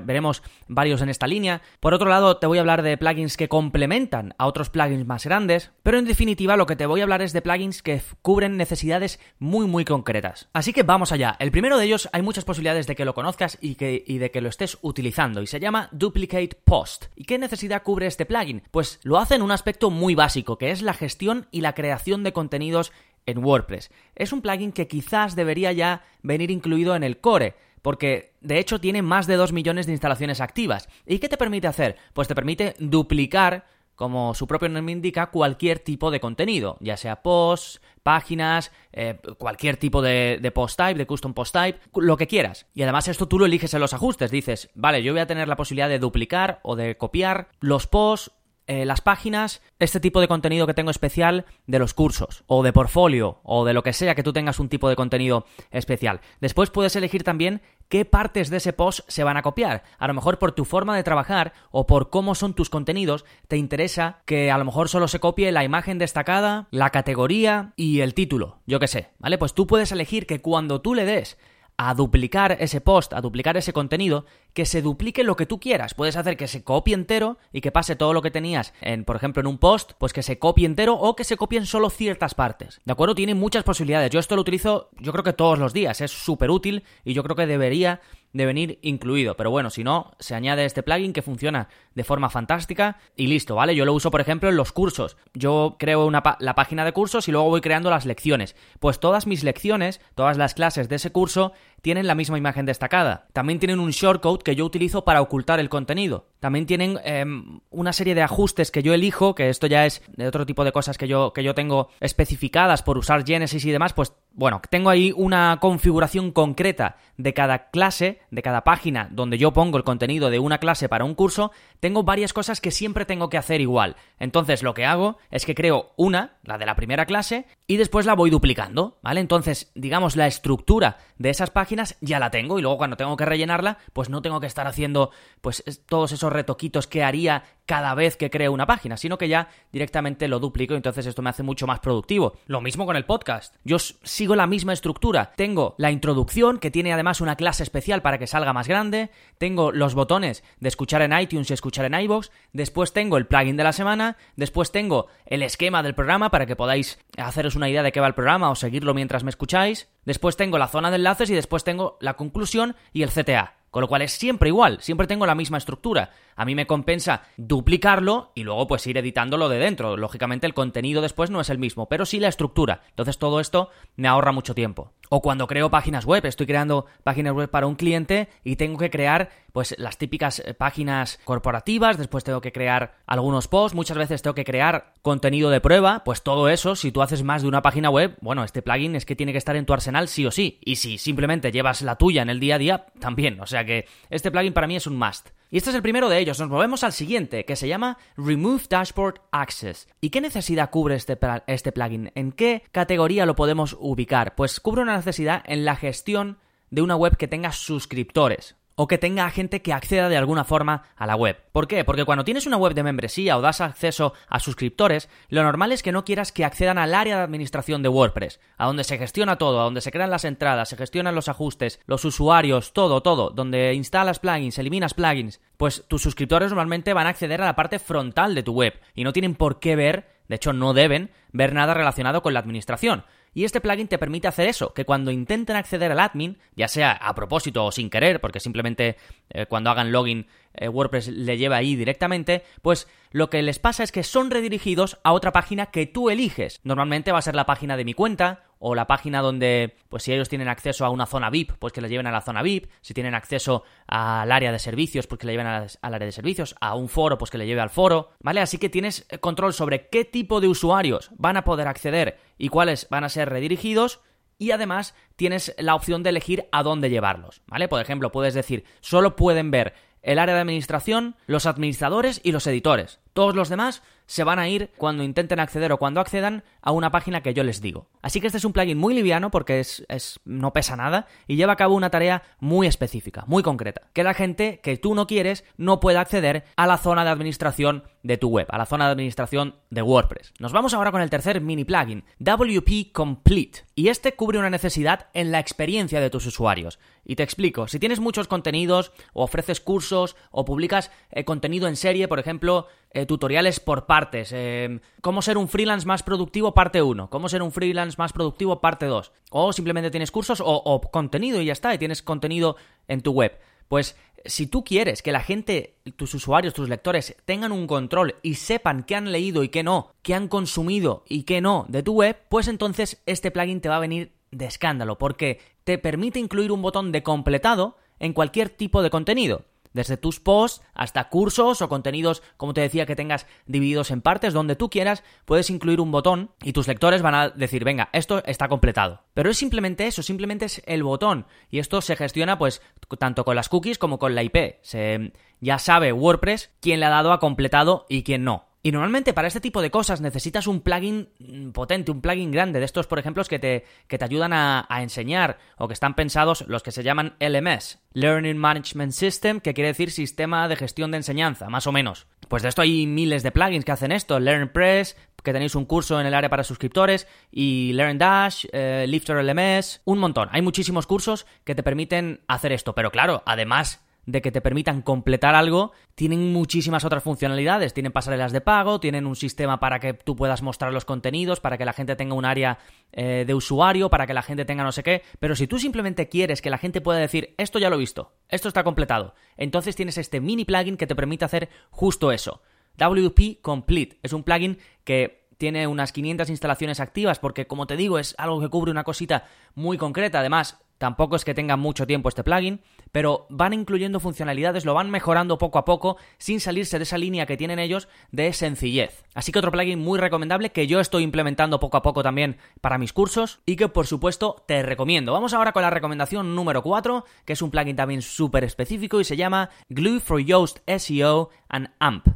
veremos 0.04 0.44
varios 0.68 1.02
en 1.02 1.10
esta 1.10 1.28
línea. 1.28 1.62
Por 1.80 1.94
otro 1.94 2.10
lado, 2.10 2.38
te 2.38 2.48
voy 2.48 2.58
a 2.58 2.62
hablar 2.62 2.82
de 2.82 2.98
plugins 2.98 3.38
que 3.38 3.48
complementan 3.48 4.34
a 4.38 4.46
otros 4.46 4.70
plugins 4.70 5.06
más 5.06 5.26
grandes. 5.26 5.72
Pero 5.84 5.98
en 5.98 6.06
definitiva, 6.06 6.58
lo 6.58 6.66
que 6.66 6.76
te 6.76 6.86
voy 6.86 7.00
a 7.00 7.04
hablar 7.04 7.22
es 7.22 7.34
de 7.34 7.42
plugins 7.42 7.82
que 7.82 8.02
cubren 8.22 8.58
necesidades 8.58 9.20
muy, 9.40 9.68
muy 9.68 9.86
concretas. 9.86 10.50
Así 10.54 10.74
que 10.74 10.84
vamos 10.84 11.12
allá. 11.12 11.36
El 11.40 11.52
primero 11.52 11.78
de 11.78 11.86
ellos 11.86 12.10
hay 12.12 12.22
muchas 12.22 12.46
posibilidades 12.46 12.79
de 12.88 12.96
que 12.96 13.06
lo 13.06 13.14
conozcas 13.14 13.58
y, 13.62 13.76
que, 13.76 14.04
y 14.06 14.18
de 14.18 14.32
que 14.32 14.42
lo 14.42 14.50
estés 14.50 14.78
utilizando. 14.82 15.42
Y 15.42 15.48
se 15.48 15.60
llama 15.60 15.90
Duplicate 15.92 16.58
Post. 16.64 17.06
¿Y 17.16 17.26
qué 17.26 17.38
necesidad 17.38 17.84
cubre 17.84 18.08
este 18.08 18.26
plugin? 18.26 18.64
Pues 18.72 19.00
lo 19.04 19.18
hace 19.18 19.36
en 19.36 19.42
un 19.42 19.52
aspecto 19.52 19.90
muy 19.90 20.16
básico, 20.16 20.58
que 20.58 20.72
es 20.72 20.82
la 20.82 20.94
gestión 20.94 21.48
y 21.52 21.62
la 21.62 21.74
creación 21.74 22.24
de 22.24 22.34
contenidos 22.34 22.92
en 23.26 23.44
WordPress. 23.44 23.92
Es 24.16 24.34
un 24.34 24.42
plugin 24.42 24.72
que 24.72 24.88
quizás 24.88 25.36
debería 25.36 25.72
ya 25.72 26.04
venir 26.22 26.52
incluido 26.52 26.96
en 26.96 27.04
el 27.04 27.20
core, 27.20 27.56
porque 27.82 28.34
de 28.42 28.60
hecho 28.60 28.80
tiene 28.80 29.02
más 29.02 29.28
de 29.28 29.36
2 29.36 29.54
millones 29.54 29.86
de 29.86 29.94
instalaciones 29.94 30.42
activas. 30.42 30.90
¿Y 31.06 31.20
qué 31.20 31.30
te 31.30 31.38
permite 31.38 31.68
hacer? 31.68 31.98
Pues 32.14 32.28
te 32.28 32.36
permite 32.36 32.76
duplicar, 32.80 33.66
como 34.00 34.34
su 34.34 34.48
propio 34.48 34.70
nombre 34.70 34.94
indica, 34.94 35.30
cualquier 35.30 35.80
tipo 35.80 36.10
de 36.10 36.22
contenido, 36.22 36.78
ya 36.80 36.96
sea 36.96 37.22
posts, 37.22 37.82
páginas, 38.02 38.72
eh, 38.94 39.20
cualquier 39.38 39.76
tipo 39.76 40.02
de, 40.02 40.40
de, 40.42 40.52
post 40.52 40.78
type, 40.78 40.98
de 40.98 41.06
custom 41.06 41.34
post 41.34 41.54
type, 41.54 41.82
lo 41.96 42.16
que 42.16 42.26
quieras. 42.26 42.66
Y 42.74 42.84
además 42.84 43.10
esto 43.10 43.28
tú 43.28 43.38
lo 43.38 43.46
eliges 43.46 43.74
en 43.74 43.82
los 43.82 43.94
ajustes, 43.94 44.32
dices, 44.32 44.70
vale, 44.74 45.04
yo 45.04 45.12
voy 45.12 45.20
a 45.20 45.28
tener 45.28 45.50
la 45.50 45.58
posibilidad 45.58 45.90
de 45.90 46.00
duplicar 46.00 46.62
o 46.64 46.78
de 46.78 46.96
copiar 46.96 47.50
los 47.60 47.88
posts 47.88 48.32
eh, 48.70 48.86
las 48.86 49.02
páginas, 49.02 49.64
este 49.80 50.00
tipo 50.00 50.22
de 50.22 50.28
contenido 50.28 50.68
que 50.68 50.76
tengo 50.76 50.92
especial 50.92 51.46
de 51.66 51.80
los 51.80 51.96
cursos, 51.96 52.44
o 52.46 52.62
de 52.62 52.72
portfolio, 52.72 53.40
o 53.42 53.66
de 53.66 53.74
lo 53.74 53.82
que 53.82 53.94
sea 53.94 54.14
que 54.14 54.22
tú 54.22 54.32
tengas 54.32 54.60
un 54.60 54.70
tipo 54.70 54.88
de 54.90 54.96
contenido 54.96 55.48
especial. 55.72 56.22
Después 56.40 56.70
puedes 56.70 56.96
elegir 56.96 57.24
también 57.24 57.64
qué 57.88 58.06
partes 58.06 58.52
de 58.52 58.58
ese 58.58 58.72
post 58.72 59.00
se 59.08 59.24
van 59.24 59.38
a 59.38 59.42
copiar. 59.42 59.82
A 59.98 60.06
lo 60.06 60.14
mejor 60.14 60.38
por 60.38 60.52
tu 60.52 60.66
forma 60.66 60.96
de 60.96 61.02
trabajar 61.02 61.54
o 61.72 61.88
por 61.88 62.12
cómo 62.12 62.36
son 62.36 62.54
tus 62.54 62.70
contenidos, 62.70 63.26
te 63.48 63.58
interesa 63.58 64.22
que 64.26 64.52
a 64.52 64.60
lo 64.60 64.66
mejor 64.66 64.88
solo 64.88 65.08
se 65.08 65.20
copie 65.20 65.52
la 65.52 65.64
imagen 65.64 65.98
destacada, 65.98 66.68
la 66.70 66.92
categoría 66.92 67.74
y 67.76 68.02
el 68.02 68.14
título, 68.14 68.60
yo 68.68 68.80
qué 68.80 68.88
sé, 68.88 69.10
¿vale? 69.18 69.40
Pues 69.40 69.56
tú 69.56 69.66
puedes 69.66 69.92
elegir 69.92 70.28
que 70.28 70.44
cuando 70.44 70.80
tú 70.80 70.94
le 70.94 71.06
des 71.06 71.40
a 71.82 71.94
duplicar 71.94 72.58
ese 72.60 72.82
post, 72.82 73.14
a 73.14 73.22
duplicar 73.22 73.56
ese 73.56 73.72
contenido, 73.72 74.26
que 74.54 74.66
se 74.66 74.82
duplique 74.82 75.24
lo 75.24 75.38
que 75.38 75.46
tú 75.46 75.62
quieras. 75.62 75.94
Puedes 75.94 76.18
hacer 76.18 76.36
que 76.36 76.50
se 76.50 76.62
copie 76.62 76.94
entero 76.94 77.38
y 77.54 77.62
que 77.62 77.72
pase 77.72 77.96
todo 77.96 78.12
lo 78.12 78.22
que 78.22 78.32
tenías 78.32 78.74
en, 78.82 79.06
por 79.06 79.16
ejemplo, 79.16 79.40
en 79.40 79.48
un 79.48 79.60
post, 79.60 79.94
pues 79.98 80.12
que 80.12 80.22
se 80.22 80.40
copie 80.40 80.66
entero 80.66 80.96
o 80.96 81.16
que 81.16 81.24
se 81.24 81.38
copien 81.38 81.66
solo 81.66 81.90
ciertas 81.90 82.36
partes. 82.36 82.82
¿De 82.84 82.92
acuerdo? 82.92 83.16
Tiene 83.16 83.34
muchas 83.34 83.64
posibilidades. 83.64 84.12
Yo 84.12 84.20
esto 84.20 84.36
lo 84.36 84.42
utilizo, 84.42 84.90
yo 85.00 85.14
creo 85.14 85.24
que 85.24 85.32
todos 85.32 85.58
los 85.58 85.72
días. 85.72 86.02
Es 86.02 86.12
súper 86.12 86.52
útil 86.52 86.84
y 87.06 87.14
yo 87.14 87.24
creo 87.24 87.38
que 87.38 87.48
debería 87.48 88.02
de 88.34 88.46
venir 88.46 88.80
incluido. 88.82 89.36
Pero 89.36 89.52
bueno, 89.52 89.70
si 89.70 89.84
no, 89.84 90.12
se 90.20 90.36
añade 90.36 90.66
este 90.66 90.84
plugin 90.84 91.14
que 91.14 91.22
funciona 91.22 91.68
de 91.96 92.04
forma 92.04 92.30
fantástica 92.30 92.98
y 93.16 93.28
listo, 93.28 93.56
¿vale? 93.56 93.76
Yo 93.76 93.86
lo 93.86 93.94
uso, 93.94 94.12
por 94.12 94.22
ejemplo, 94.22 94.50
en 94.50 94.56
los 94.56 94.72
cursos. 94.72 95.18
Yo 95.34 95.76
creo 95.80 96.06
una 96.06 96.24
la 96.40 96.56
página 96.56 96.86
de 96.86 96.94
cursos 96.94 97.28
y 97.28 97.32
luego 97.32 97.50
voy 97.50 97.62
creando 97.62 97.90
las 97.90 98.06
lecciones. 98.06 98.56
Pues 98.80 99.00
todas 99.00 99.28
mis 99.28 99.44
lecciones, 99.44 100.00
todas 100.16 100.38
las 100.38 100.54
clases 100.54 100.90
de 100.90 100.96
ese 100.96 101.12
curso, 101.12 101.54
tienen 101.82 102.08
la 102.08 102.16
misma 102.16 102.38
imagen 102.38 102.66
destacada. 102.66 103.28
También 103.34 103.60
tienen 103.60 103.80
un 103.80 103.92
shortcode 103.92 104.44
que 104.44 104.56
yo 104.56 104.66
utilizo 104.66 105.06
para 105.06 105.22
ocultar 105.22 105.60
el 105.60 105.70
contenido. 105.70 106.28
También 106.40 106.66
tienen 106.66 107.00
em, 107.04 107.60
una 107.70 107.94
serie 107.94 108.16
de 108.16 108.22
ajustes 108.22 108.72
que 108.72 108.84
yo 108.84 108.94
elijo, 108.94 109.36
que 109.36 109.50
esto 109.50 109.68
ya 109.68 109.86
es 109.86 110.02
de 110.16 110.28
otro 110.28 110.46
tipo 110.46 110.64
de 110.64 110.72
cosas 110.72 110.98
que 110.98 111.08
yo, 111.08 111.34
que 111.34 111.44
yo 111.44 111.54
tengo 111.54 111.90
especificadas 112.00 112.84
por 112.84 112.98
usar 112.98 113.26
Genesis 113.26 113.66
y 113.66 113.72
demás, 113.72 113.94
pues 113.94 114.14
bueno, 114.32 114.62
tengo 114.70 114.90
ahí 114.90 115.12
una 115.16 115.58
configuración 115.60 116.32
concreta 116.32 116.96
de 117.18 117.34
cada 117.34 117.70
clase, 117.72 118.20
de 118.32 118.42
cada 118.42 118.64
página 118.64 119.10
donde 119.12 119.38
yo 119.38 119.52
pongo 119.52 119.78
el 119.78 119.84
contenido 119.84 120.30
de 120.30 120.40
una 120.40 120.60
clase 120.60 120.88
para 120.88 121.04
un 121.04 121.16
curso, 121.16 121.52
tengo 121.80 122.04
varias 122.04 122.32
cosas 122.32 122.62
que 122.62 122.72
siempre 122.72 123.06
tengo 123.06 123.30
que 123.30 123.38
hacer 123.38 123.60
igual. 123.60 123.98
Entonces 124.18 124.64
lo 124.64 124.74
que 124.74 124.86
hago 124.86 125.18
es 125.30 125.46
que 125.46 125.56
creo 125.56 125.92
una, 125.98 126.38
la 126.44 126.58
de 126.58 126.66
la 126.66 126.76
primera 126.76 127.06
clase, 127.06 127.48
y 127.68 127.78
después 127.78 128.06
la 128.06 128.16
voy 128.16 128.30
duplicando, 128.30 128.98
¿vale? 129.02 129.20
Entonces, 129.20 129.72
digamos, 129.76 130.16
la 130.16 130.28
estructura 130.28 130.98
de 131.18 131.30
esas 131.30 131.50
páginas 131.50 131.69
ya 132.02 132.20
la 132.20 132.32
tengo 132.32 132.60
y 132.60 132.62
luego 132.62 132.78
cuando 132.78 132.98
tengo 132.98 133.18
que 133.18 133.26
rellenarla, 133.26 133.78
pues 133.94 134.10
no 134.10 134.22
tengo 134.22 134.40
que 134.40 134.48
estar 134.48 134.68
haciendo 134.68 135.12
pues 135.42 135.64
todos 135.88 136.12
esos 136.12 136.32
retoquitos 136.32 136.88
que 136.88 137.04
haría 137.04 137.44
cada 137.70 137.94
vez 137.94 138.18
que 138.18 138.32
creo 138.32 138.52
una 138.52 138.66
página, 138.66 138.98
sino 138.98 139.20
que 139.20 139.28
ya 139.28 139.48
directamente 139.72 140.28
lo 140.28 140.40
duplico 140.40 140.74
y 140.74 140.78
entonces 140.78 141.06
esto 141.06 141.22
me 141.22 141.30
hace 141.30 141.44
mucho 141.44 141.68
más 141.68 141.80
productivo. 141.80 142.34
Lo 142.48 142.62
mismo 142.62 142.88
con 142.88 142.96
el 142.96 143.06
podcast. 143.06 143.54
Yo 143.64 143.78
sigo 143.78 144.36
la 144.36 144.48
misma 144.48 144.74
estructura. 144.74 145.34
Tengo 145.36 145.76
la 145.78 145.92
introducción, 145.92 146.58
que 146.58 146.72
tiene 146.72 146.94
además 146.94 147.22
una 147.22 147.36
clase 147.36 147.62
especial 147.62 148.02
para 148.02 148.18
que 148.18 148.26
salga 148.26 148.54
más 148.54 148.68
grande. 148.68 149.12
Tengo 149.38 149.72
los 149.72 149.94
botones 149.94 150.44
de 150.60 150.68
escuchar 150.68 151.04
en 151.04 151.14
iTunes 151.14 151.52
y 151.52 151.54
escuchar 151.54 151.86
en 151.86 151.94
iVoox. 151.94 152.32
Después 152.54 152.92
tengo 152.92 153.18
el 153.18 153.28
plugin 153.28 153.56
de 153.56 153.64
la 153.64 153.72
semana. 153.72 154.18
Después 154.36 154.72
tengo 154.72 155.06
el 155.28 155.44
esquema 155.44 155.84
del 155.84 155.94
programa 155.94 156.32
para 156.32 156.48
que 156.48 156.56
podáis 156.56 156.98
haceros 157.18 157.56
una 157.56 157.70
idea 157.70 157.84
de 157.84 157.92
qué 157.92 158.00
va 158.00 158.08
el 158.08 158.16
programa 158.16 158.50
o 158.50 158.56
seguirlo 158.56 158.96
mientras 158.96 159.24
me 159.24 159.30
escucháis. 159.30 159.90
Después 160.06 160.38
tengo 160.38 160.58
la 160.58 160.70
zona 160.70 160.90
de 160.90 160.96
enlaces 160.96 161.30
y 161.30 161.36
después 161.36 161.64
tengo 161.64 162.00
la 162.02 162.16
conclusión 162.16 162.76
y 162.94 163.04
el 163.04 163.12
CTA. 163.12 163.59
Con 163.72 163.82
lo 163.82 163.88
cual 163.88 164.02
es 164.02 164.12
siempre 164.12 164.50
igual, 164.50 164.80
siempre 164.82 165.08
tengo 165.08 165.26
la 165.26 165.36
misma 165.36 165.58
estructura. 165.58 166.12
A 166.36 166.46
mí 166.46 166.56
me 166.56 166.66
compensa 166.66 167.24
duplicarlo 167.38 168.32
y 168.34 168.44
luego 168.44 168.68
pues 168.68 168.88
ir 168.88 168.98
editándolo 168.98 169.50
de 169.50 169.60
dentro. 169.60 169.98
Lógicamente 169.98 170.48
el 170.48 170.54
contenido 170.54 171.02
después 171.02 171.30
no 171.30 171.40
es 171.42 171.50
el 171.50 171.60
mismo, 171.60 171.88
pero 171.88 172.06
sí 172.06 172.20
la 172.20 172.30
estructura. 172.30 172.82
Entonces 172.90 173.18
todo 173.20 173.40
esto 173.40 173.70
me 173.96 174.08
ahorra 174.08 174.32
mucho 174.32 174.56
tiempo. 174.56 174.94
O 175.10 175.22
cuando 175.22 175.48
creo 175.48 175.70
páginas 175.70 176.06
web, 176.06 176.26
estoy 176.26 176.48
creando 176.48 176.86
páginas 177.04 177.34
web 177.34 177.50
para 177.50 177.68
un 177.68 177.76
cliente 177.76 178.30
y 178.44 178.56
tengo 178.56 178.78
que 178.78 178.90
crear 178.90 179.30
pues 179.60 179.76
las 179.78 179.98
típicas 179.98 180.40
eh, 180.40 180.54
páginas 180.54 181.20
corporativas, 181.26 181.98
después 181.98 182.24
tengo 182.24 182.40
que 182.40 182.54
crear 182.54 182.94
algunos 183.06 183.50
posts, 183.50 183.76
muchas 183.76 183.98
veces 183.98 184.22
tengo 184.22 184.34
que 184.34 184.46
crear 184.46 184.94
contenido 185.02 185.50
de 185.50 185.60
prueba, 185.60 186.06
pues 186.06 186.24
todo 186.24 186.48
eso, 186.48 186.78
si 186.78 186.94
tú 186.94 187.02
haces 187.02 187.24
más 187.24 187.42
de 187.42 187.50
una 187.50 187.62
página 187.62 187.90
web, 187.90 188.16
bueno, 188.22 188.46
este 188.46 188.62
plugin 188.62 188.96
es 188.96 189.04
que 189.04 189.18
tiene 189.18 189.34
que 189.34 189.38
estar 189.38 189.58
en 189.58 189.66
tu 189.66 189.74
arsenal 189.74 190.08
sí 190.08 190.26
o 190.26 190.32
sí. 190.32 190.62
Y 190.64 190.78
si 190.78 190.98
simplemente 190.98 191.52
llevas 191.52 191.82
la 191.82 191.98
tuya 191.98 192.22
en 192.22 192.30
el 192.30 192.40
día 192.40 192.56
a 192.56 192.58
día, 192.58 192.86
también. 193.02 193.42
O 193.42 193.48
sea 193.48 193.66
que 193.66 193.86
este 194.10 194.32
plugin 194.32 194.54
para 194.54 194.66
mí 194.66 194.78
es 194.78 194.88
un 194.88 194.98
must. 194.98 195.28
Y 195.52 195.58
este 195.58 195.72
es 195.72 195.76
el 195.76 195.82
primero 195.82 196.08
de 196.08 196.20
ellos. 196.20 196.40
Nos 196.40 196.48
movemos 196.48 196.86
al 196.86 196.94
siguiente, 196.94 197.44
que 197.44 197.58
se 197.58 197.68
llama 197.68 197.98
Remove 198.16 198.64
Dashboard 198.70 199.20
Access. 199.34 199.90
¿Y 200.00 200.10
qué 200.10 200.22
necesidad 200.22 200.70
cubre 200.70 200.96
este, 200.96 201.20
este 201.48 201.74
plugin? 201.74 202.14
¿En 202.16 202.32
qué 202.32 202.64
categoría 202.72 203.26
lo 203.26 203.36
podemos 203.36 203.76
ubicar? 203.78 204.36
Pues 204.36 204.62
cubre 204.62 204.84
una 204.84 204.96
necesidad 204.96 205.44
en 205.46 205.66
la 205.66 205.76
gestión 205.76 206.38
de 206.70 206.82
una 206.82 206.96
web 206.96 207.18
que 207.18 207.28
tenga 207.28 207.52
suscriptores 207.52 208.56
o 208.82 208.88
que 208.88 208.98
tenga 208.98 209.30
gente 209.30 209.62
que 209.62 209.74
acceda 209.74 210.08
de 210.08 210.16
alguna 210.16 210.46
forma 210.46 210.84
a 210.96 211.06
la 211.06 211.18
web. 211.18 211.36
¿Por 211.52 211.68
qué? 211.68 211.84
Porque 211.84 212.06
cuando 212.06 212.24
tienes 212.24 212.48
una 212.48 212.56
web 212.56 212.74
de 212.74 212.82
membresía 212.82 213.38
o 213.38 213.42
das 213.42 213.60
acceso 213.60 214.14
a 214.30 214.40
suscriptores, 214.40 215.10
lo 215.28 215.44
normal 215.44 215.74
es 215.74 215.84
que 215.84 215.92
no 215.92 216.06
quieras 216.06 216.32
que 216.32 216.46
accedan 216.46 216.78
al 216.78 216.96
área 216.96 217.18
de 217.18 217.24
administración 217.24 217.84
de 217.84 217.90
WordPress, 217.90 218.40
a 218.58 218.68
donde 218.68 218.86
se 218.86 218.98
gestiona 218.98 219.38
todo, 219.38 219.60
a 219.60 219.66
donde 219.66 219.82
se 219.82 219.92
crean 219.92 220.12
las 220.12 220.24
entradas, 220.24 220.70
se 220.70 220.78
gestionan 220.78 221.14
los 221.14 221.28
ajustes, 221.28 221.82
los 221.88 222.06
usuarios, 222.06 222.72
todo, 222.72 223.04
todo, 223.04 223.32
donde 223.32 223.74
instalas 223.74 224.20
plugins, 224.20 224.58
eliminas 224.58 224.94
plugins, 224.94 225.42
pues 225.58 225.84
tus 225.90 226.02
suscriptores 226.02 226.52
normalmente 226.52 226.94
van 226.94 227.08
a 227.08 227.10
acceder 227.10 227.42
a 227.42 227.48
la 227.48 227.58
parte 227.58 227.80
frontal 227.80 228.34
de 228.34 228.44
tu 228.44 228.54
web 228.54 228.80
y 228.96 229.04
no 229.04 229.12
tienen 229.12 229.36
por 229.36 229.60
qué 229.60 229.76
ver, 229.76 230.19
de 230.30 230.36
hecho 230.36 230.54
no 230.54 230.74
deben, 230.74 231.12
ver 231.34 231.54
nada 231.54 231.74
relacionado 231.74 232.22
con 232.22 232.34
la 232.34 232.40
administración. 232.40 233.04
Y 233.34 233.44
este 233.44 233.62
plugin 233.62 233.88
te 233.88 233.98
permite 233.98 234.28
hacer 234.28 234.48
eso, 234.48 234.74
que 234.74 234.86
cuando 234.86 235.12
intenten 235.12 235.56
acceder 235.56 235.92
al 235.92 236.00
admin, 236.00 236.38
ya 236.56 236.68
sea 236.68 236.92
a 236.92 237.14
propósito 237.14 237.66
o 237.66 237.72
sin 237.72 237.90
querer, 237.90 238.22
porque 238.22 238.40
simplemente 238.40 238.96
eh, 239.30 239.46
cuando 239.46 239.70
hagan 239.70 239.92
login 239.92 240.28
eh, 240.54 240.68
WordPress 240.68 241.10
le 241.10 241.38
lleva 241.38 241.58
ahí 241.58 241.76
directamente, 241.76 242.44
pues 242.62 242.88
lo 243.12 243.30
que 243.30 243.42
les 243.44 243.60
pasa 243.60 243.84
es 243.84 243.92
que 243.92 244.04
son 244.04 244.32
redirigidos 244.32 244.98
a 245.04 245.14
otra 245.14 245.32
página 245.32 245.68
que 245.68 245.86
tú 245.86 246.10
eliges. 246.10 246.62
Normalmente 246.64 247.12
va 247.12 247.20
a 247.20 247.24
ser 247.24 247.36
la 247.36 247.46
página 247.46 247.78
de 247.78 247.86
mi 247.86 247.94
cuenta 247.94 248.49
o 248.60 248.76
la 248.76 248.88
página 248.88 249.22
donde, 249.22 249.76
pues 249.88 250.04
si 250.04 250.14
ellos 250.14 250.30
tienen 250.30 250.50
acceso 250.50 250.86
a 250.86 250.90
una 250.90 251.06
zona 251.06 251.30
VIP, 251.30 251.54
pues 251.58 251.74
que 251.74 251.82
le 251.82 251.90
lleven 251.90 252.08
a 252.08 252.12
la 252.12 252.22
zona 252.22 252.44
VIP, 252.44 252.70
si 252.82 252.94
tienen 252.94 253.16
acceso 253.16 253.64
al 253.88 254.32
área 254.32 254.52
de 254.52 254.60
servicios, 254.60 255.08
pues 255.08 255.20
que 255.20 255.28
le 255.28 255.34
lleven 255.34 255.48
al 255.48 255.70
área 255.82 256.06
de 256.06 256.12
servicios, 256.12 256.56
a 256.60 256.76
un 256.76 256.90
foro, 256.90 257.18
pues 257.18 257.32
que 257.32 257.38
le 257.38 257.48
lleve 257.48 257.62
al 257.62 257.70
foro, 257.70 258.12
¿vale? 258.20 258.42
Así 258.42 258.58
que 258.58 258.70
tienes 258.70 259.06
eh, 259.10 259.20
control 259.20 259.54
sobre 259.54 259.88
qué 259.88 260.06
tipo 260.06 260.42
de 260.42 260.50
usuarios 260.50 261.10
van 261.18 261.38
a 261.38 261.44
poder 261.44 261.68
acceder 261.68 262.20
y 262.38 262.50
cuáles 262.50 262.88
van 262.90 263.04
a 263.06 263.10
ser 263.10 263.30
redirigidos 263.30 264.02
y 264.38 264.52
además 264.52 264.96
tienes 265.16 265.56
la 265.58 265.76
opción 265.76 266.04
de 266.04 266.10
elegir 266.10 266.48
a 266.52 266.64
dónde 266.64 266.90
llevarlos, 266.90 267.42
¿vale? 267.48 267.68
Por 267.68 267.82
ejemplo, 267.82 268.12
puedes 268.12 268.34
decir, 268.34 268.66
solo 268.82 269.16
pueden 269.16 269.52
ver 269.52 269.74
el 270.02 270.20
área 270.20 270.36
de 270.36 270.42
administración, 270.42 271.16
los 271.28 271.46
administradores 271.46 272.22
y 272.24 272.32
los 272.32 272.48
editores 272.48 273.00
Todos 273.20 273.36
los 273.36 273.50
demás 273.50 273.84
se 274.06 274.24
van 274.24 274.40
a 274.40 274.48
ir 274.48 274.72
cuando 274.78 275.04
intenten 275.04 275.42
acceder 275.42 275.74
o 275.74 275.78
cuando 275.78 276.00
accedan 276.00 276.46
a 276.62 276.72
una 276.72 276.90
página 276.90 277.22
que 277.22 277.34
yo 277.34 277.44
les 277.44 277.60
digo. 277.60 277.90
Así 278.02 278.22
que 278.22 278.28
este 278.28 278.38
es 278.38 278.46
un 278.46 278.54
plugin 278.54 278.78
muy 278.78 278.94
liviano 278.94 279.30
porque 279.30 279.60
es, 279.60 280.20
no 280.24 280.54
pesa 280.54 280.78
nada 280.78 281.06
y 281.28 281.36
lleva 281.36 281.52
a 281.52 281.58
cabo 281.58 281.76
una 281.76 281.90
tarea 281.90 282.24
muy 282.40 282.66
específica, 282.66 283.26
muy 283.28 283.44
concreta. 283.44 283.82
Que 283.92 284.06
la 284.06 284.14
gente 284.14 284.62
que 284.64 284.78
tú 284.78 284.96
no 284.96 285.06
quieres 285.06 285.44
no 285.58 285.82
pueda 285.82 286.00
acceder 286.00 286.46
a 286.56 286.66
la 286.66 286.78
zona 286.78 287.04
de 287.04 287.10
administración 287.10 287.84
de 288.02 288.18
tu 288.18 288.30
web, 288.30 288.48
a 288.50 288.58
la 288.58 288.66
zona 288.66 288.86
de 288.86 288.94
administración 288.94 289.56
de 289.70 289.82
WordPress. 289.82 290.34
Nos 290.40 290.54
vamos 290.54 290.74
ahora 290.74 290.92
con 290.92 291.02
el 291.02 291.10
tercer 291.10 291.42
mini 291.42 291.66
plugin, 291.66 292.06
WP 292.20 292.94
Complete. 292.94 293.66
Y 293.76 293.90
este 293.90 294.16
cubre 294.16 294.40
una 294.40 294.50
necesidad 294.50 295.08
en 295.14 295.32
la 295.32 295.40
experiencia 295.40 296.00
de 296.00 296.10
tus 296.10 296.26
usuarios. 296.26 296.80
Y 297.06 297.16
te 297.16 297.24
explico, 297.24 297.68
si 297.68 297.80
tienes 297.80 298.00
muchos 298.00 298.28
contenidos, 298.28 298.92
o 299.14 299.24
ofreces 299.24 299.60
cursos, 299.60 300.16
o 300.32 300.46
publicas 300.46 300.92
eh, 301.12 301.26
contenido 301.26 301.68
en 301.68 301.76
serie, 301.76 302.08
por 302.08 302.20
ejemplo, 302.20 302.68
eh, 302.92 303.06
tutoriales 303.06 303.60
por 303.60 303.86
partes, 303.86 304.32
eh, 304.34 304.80
cómo 305.02 305.22
ser 305.22 305.38
un 305.38 305.48
freelance 305.48 305.86
más 305.86 306.04
productivo 306.04 306.54
parte 306.54 306.82
1, 306.82 307.10
cómo 307.10 307.30
ser 307.30 307.44
un 307.44 307.52
freelance 307.52 307.98
más 307.98 308.14
productivo 308.14 308.62
parte 308.62 308.88
2, 308.88 309.12
o 309.32 309.54
simplemente 309.54 309.92
tienes 309.92 310.12
cursos 310.12 310.42
o, 310.42 310.46
o 310.48 310.82
contenido 310.82 311.42
y 311.42 311.46
ya 311.46 311.54
está, 311.54 311.74
y 311.74 311.78
tienes 311.78 312.02
contenido 312.02 312.56
en 312.88 313.02
tu 313.02 313.12
web. 313.12 313.38
Pues 313.68 313.96
si 314.26 314.48
tú 314.48 314.64
quieres 314.64 315.02
que 315.02 315.12
la 315.12 315.22
gente, 315.22 315.76
tus 315.96 316.14
usuarios, 316.14 316.54
tus 316.54 316.70
lectores, 316.70 317.16
tengan 317.26 317.52
un 317.52 317.68
control 317.68 318.16
y 318.24 318.36
sepan 318.36 318.84
qué 318.84 318.96
han 318.96 319.12
leído 319.12 319.44
y 319.44 319.50
qué 319.50 319.64
no, 319.64 319.94
qué 320.02 320.16
han 320.16 320.28
consumido 320.28 321.04
y 321.08 321.24
qué 321.24 321.42
no 321.42 321.66
de 321.70 321.84
tu 321.84 321.94
web, 321.94 322.18
pues 322.30 322.48
entonces 322.48 323.02
este 323.06 323.32
plugin 323.32 323.62
te 323.62 323.70
va 323.70 323.78
a 323.78 323.80
venir 323.80 324.12
de 324.32 324.46
escándalo, 324.46 324.98
porque 324.98 325.40
te 325.64 325.78
permite 325.78 326.20
incluir 326.20 326.52
un 326.52 326.62
botón 326.62 326.92
de 326.92 327.04
completado 327.04 327.78
en 328.00 328.14
cualquier 328.14 328.50
tipo 328.50 328.82
de 328.82 328.90
contenido. 328.90 329.44
Desde 329.74 329.98
tus 329.98 330.20
posts 330.20 330.62
hasta 330.74 331.10
cursos 331.10 331.62
o 331.62 331.70
contenidos, 331.70 332.24
como 332.38 332.54
te 332.54 332.62
decía, 332.62 332.86
que 332.86 332.96
tengas 332.96 333.28
divididos 333.46 333.92
en 333.92 334.02
partes, 334.02 334.34
donde 334.34 334.56
tú 334.56 334.70
quieras, 334.70 335.04
puedes 335.26 335.50
incluir 335.50 335.80
un 335.80 335.92
botón 335.92 336.32
y 336.42 336.54
tus 336.54 336.68
lectores 336.68 337.02
van 337.02 337.16
a 337.16 337.30
decir, 337.30 337.64
venga, 337.64 337.90
esto 337.94 338.24
está 338.26 338.48
completado. 338.48 339.04
Pero 339.14 339.30
es 339.30 339.38
simplemente 339.38 339.88
eso, 339.88 340.02
simplemente 340.04 340.46
es 340.46 340.62
el 340.66 340.84
botón. 340.84 341.26
Y 341.50 341.60
esto 341.60 341.82
se 341.82 341.96
gestiona 341.96 342.38
pues 342.38 342.62
tanto 342.98 343.26
con 343.26 343.36
las 343.36 343.50
cookies 343.50 343.78
como 343.78 344.00
con 344.00 344.16
la 344.16 344.24
IP. 344.24 344.58
Se, 344.62 345.14
ya 345.40 345.60
sabe 345.60 345.94
WordPress 345.94 346.52
quién 346.60 346.80
le 346.80 346.88
ha 346.88 346.90
dado 346.90 347.12
a 347.12 347.20
completado 347.20 347.86
y 347.90 348.04
quién 348.04 348.24
no. 348.24 348.49
Y 348.62 348.74
normalmente 348.74 349.14
para 349.14 349.30
este 349.30 349.40
tipo 349.40 349.62
de 349.62 349.72
cosas 349.72 350.02
necesitas 350.02 350.46
un 350.46 350.60
plugin 350.60 351.08
potente, 351.54 351.92
un 351.92 352.02
plugin 352.02 352.30
grande, 352.30 352.60
de 352.60 352.66
estos, 352.66 352.88
por 352.88 353.00
ejemplo, 353.00 353.24
que 353.24 353.40
te, 353.40 353.66
que 353.88 353.98
te 353.98 354.06
ayudan 354.06 354.34
a, 354.34 354.68
enseñar 354.82 355.40
o 355.58 355.68
que 355.68 355.74
están 355.74 355.96
pensados 355.96 356.44
los 356.48 356.62
que 356.62 356.72
se 356.72 356.84
llaman 356.84 357.16
LMS, 357.20 357.80
Learning 357.94 358.38
Management 358.38 358.92
System, 358.92 359.40
que 359.40 359.54
quiere 359.54 359.70
decir 359.70 359.92
sistema 359.92 360.48
de 360.48 360.58
gestión 360.58 360.92
de 360.92 360.98
enseñanza, 360.98 361.50
más 361.50 361.68
o 361.68 361.72
menos. 361.72 362.08
Pues 362.28 362.44
de 362.44 362.50
esto 362.50 362.62
hay 362.62 362.86
miles 362.86 363.24
de 363.24 363.32
plugins 363.32 363.64
que 363.64 363.72
hacen 363.72 363.92
esto, 363.94 364.20
LearnPress, 364.20 364.98
que 365.24 365.34
tenéis 365.34 365.56
un 365.56 365.66
curso 365.66 366.00
en 366.00 366.08
el 366.08 366.14
área 366.14 366.30
para 366.30 366.44
suscriptores, 366.44 367.08
y 367.32 367.72
LearnDash, 367.74 368.46
eh, 368.52 368.86
Lifter 368.88 369.24
LMS, 369.24 369.82
un 369.86 370.00
montón. 370.00 370.30
Hay 370.32 370.42
muchísimos 370.42 370.86
cursos 370.86 371.26
que 371.46 371.56
te 371.56 371.64
permiten 371.64 372.22
hacer 372.28 372.52
esto, 372.52 372.76
pero 372.76 372.92
claro, 372.92 373.24
además 373.26 373.86
de 374.06 374.22
que 374.22 374.32
te 374.32 374.42
permitan 374.42 374.82
completar 374.82 375.36
algo, 375.36 375.72
tienen 375.96 376.34
muchísimas 376.34 376.86
otras 376.86 377.04
funcionalidades. 377.04 377.74
Tienen 377.74 377.92
pasarelas 377.92 378.32
de 378.32 378.42
pago, 378.42 378.80
tienen 378.80 379.06
un 379.06 379.16
sistema 379.16 379.60
para 379.60 379.80
que 379.80 379.94
tú 379.94 380.16
puedas 380.16 380.42
mostrar 380.42 380.74
los 380.74 380.86
contenidos, 380.86 381.40
para 381.40 381.58
que 381.58 381.66
la 381.66 381.74
gente 381.74 381.96
tenga 381.96 382.16
un 382.16 382.26
área 382.26 382.58
eh, 382.92 383.24
de 383.26 383.34
usuario, 383.34 383.90
para 383.90 384.08
que 384.08 384.14
la 384.14 384.22
gente 384.22 384.46
tenga 384.46 384.64
no 384.64 384.72
sé 384.72 384.84
qué. 384.84 385.04
Pero 385.20 385.36
si 385.36 385.48
tú 385.48 385.60
simplemente 385.60 386.10
quieres 386.10 386.42
que 386.42 386.50
la 386.50 386.58
gente 386.58 386.82
pueda 386.82 387.00
decir, 387.00 387.36
esto 387.38 387.60
ya 387.60 387.70
lo 387.70 387.76
he 387.76 387.80
visto, 387.80 388.14
esto 388.30 388.48
está 388.48 388.64
completado, 388.64 389.14
entonces 389.38 389.76
tienes 389.76 389.98
este 389.98 390.22
mini 390.22 390.46
plugin 390.46 390.78
que 390.78 390.88
te 390.88 390.96
permite 390.96 391.26
hacer 391.26 391.50
justo 391.70 392.12
eso. 392.12 392.42
WP 392.78 393.42
Complete 393.42 394.00
es 394.04 394.14
un 394.14 394.24
plugin 394.24 394.58
que 394.84 395.28
tiene 395.38 395.68
unas 395.68 395.92
500 395.92 396.30
instalaciones 396.30 396.80
activas 396.80 397.20
porque 397.20 397.48
como 397.48 397.66
te 397.66 397.78
digo 397.78 397.98
es 397.98 398.14
algo 398.18 398.42
que 398.42 398.50
cubre 398.50 398.72
una 398.72 398.84
cosita 398.84 399.26
muy 399.56 399.78
concreta. 399.78 400.20
Además, 400.20 400.60
Tampoco 400.80 401.18
es 401.18 401.26
que 401.26 401.34
tenga 401.34 401.58
mucho 401.58 401.86
tiempo 401.86 402.08
este 402.08 402.24
plugin, 402.24 402.62
pero 402.94 403.28
van 403.30 403.52
incluyendo 403.52 404.00
funcionalidades, 404.00 404.64
lo 404.64 404.74
van 404.74 404.90
mejorando 404.90 405.38
poco 405.38 405.60
a 405.60 405.66
poco 405.66 405.98
sin 406.18 406.40
salirse 406.40 406.80
de 406.80 406.84
esa 406.84 406.98
línea 406.98 407.26
que 407.26 407.36
tienen 407.36 407.60
ellos 407.60 407.90
de 408.12 408.32
sencillez. 408.32 409.04
Así 409.14 409.34
que 409.34 409.40
otro 409.40 409.52
plugin 409.52 409.78
muy 409.78 410.00
recomendable 410.00 410.52
que 410.52 410.68
yo 410.68 410.80
estoy 410.80 411.04
implementando 411.04 411.60
poco 411.60 411.76
a 411.76 411.82
poco 411.82 412.02
también 412.02 412.38
para 412.62 412.78
mis 412.78 412.94
cursos 412.94 413.42
y 413.46 413.58
que 413.58 413.68
por 413.68 413.88
supuesto 413.88 414.42
te 414.48 414.64
recomiendo. 414.64 415.12
Vamos 415.12 415.34
ahora 415.34 415.52
con 415.52 415.64
la 415.64 415.70
recomendación 415.70 416.34
número 416.34 416.64
4, 416.64 417.04
que 417.26 417.34
es 417.34 417.42
un 417.42 417.52
plugin 417.52 417.76
también 417.76 418.02
súper 418.02 418.46
específico 418.46 419.02
y 419.02 419.04
se 419.04 419.18
llama 419.18 419.50
Glue 419.68 420.00
for 420.00 420.22
Yoast 420.22 420.60
SEO 420.66 421.30
and 421.50 421.72
AMP. 421.80 422.08